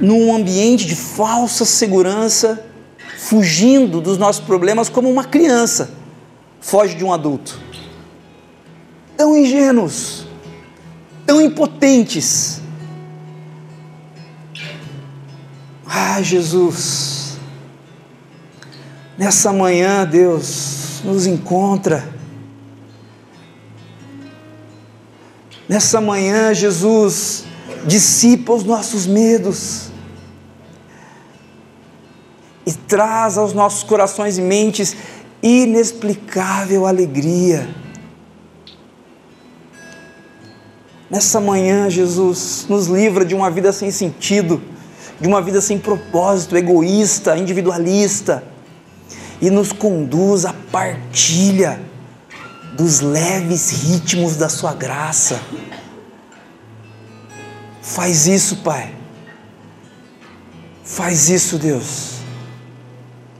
num 0.00 0.34
ambiente 0.34 0.86
de 0.86 0.96
falsa 0.96 1.64
segurança, 1.64 2.64
fugindo 3.18 4.00
dos 4.00 4.16
nossos 4.18 4.42
problemas 4.44 4.88
como 4.88 5.10
uma 5.10 5.24
criança 5.24 6.00
foge 6.60 6.94
de 6.94 7.04
um 7.04 7.12
adulto. 7.12 7.58
Tão 9.20 9.36
ingênuos, 9.36 10.26
tão 11.26 11.42
impotentes. 11.42 12.62
Ah, 15.84 16.22
Jesus, 16.22 17.36
Nessa 19.18 19.52
manhã, 19.52 20.06
Deus 20.06 21.02
nos 21.04 21.26
encontra. 21.26 22.08
Nessa 25.68 26.00
manhã, 26.00 26.54
Jesus 26.54 27.44
dissipa 27.84 28.54
os 28.54 28.64
nossos 28.64 29.06
medos 29.06 29.90
e 32.64 32.72
traz 32.72 33.36
aos 33.36 33.52
nossos 33.52 33.82
corações 33.82 34.38
e 34.38 34.40
mentes 34.40 34.96
inexplicável 35.42 36.86
alegria. 36.86 37.68
Nessa 41.10 41.40
manhã, 41.40 41.90
Jesus 41.90 42.66
nos 42.68 42.86
livra 42.86 43.24
de 43.24 43.34
uma 43.34 43.50
vida 43.50 43.72
sem 43.72 43.90
sentido, 43.90 44.62
de 45.20 45.26
uma 45.26 45.42
vida 45.42 45.60
sem 45.60 45.76
propósito, 45.76 46.56
egoísta, 46.56 47.36
individualista 47.36 48.44
e 49.40 49.50
nos 49.50 49.72
conduz 49.72 50.44
à 50.44 50.54
partilha 50.70 51.80
dos 52.76 53.00
leves 53.00 53.70
ritmos 53.82 54.36
da 54.36 54.48
Sua 54.48 54.72
graça. 54.72 55.40
Faz 57.82 58.26
isso, 58.28 58.58
Pai. 58.58 58.94
Faz 60.84 61.28
isso, 61.28 61.58
Deus, 61.58 62.20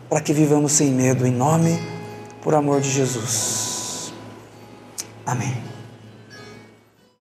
para 0.09 0.21
que 0.21 0.33
vivamos 0.33 0.73
sem 0.73 0.91
medo, 0.91 1.27
em 1.27 1.33
nome, 1.33 1.81
por 2.43 2.55
amor 2.55 2.81
de 2.81 2.91
Jesus. 2.91 4.13
Amém. 5.27 5.70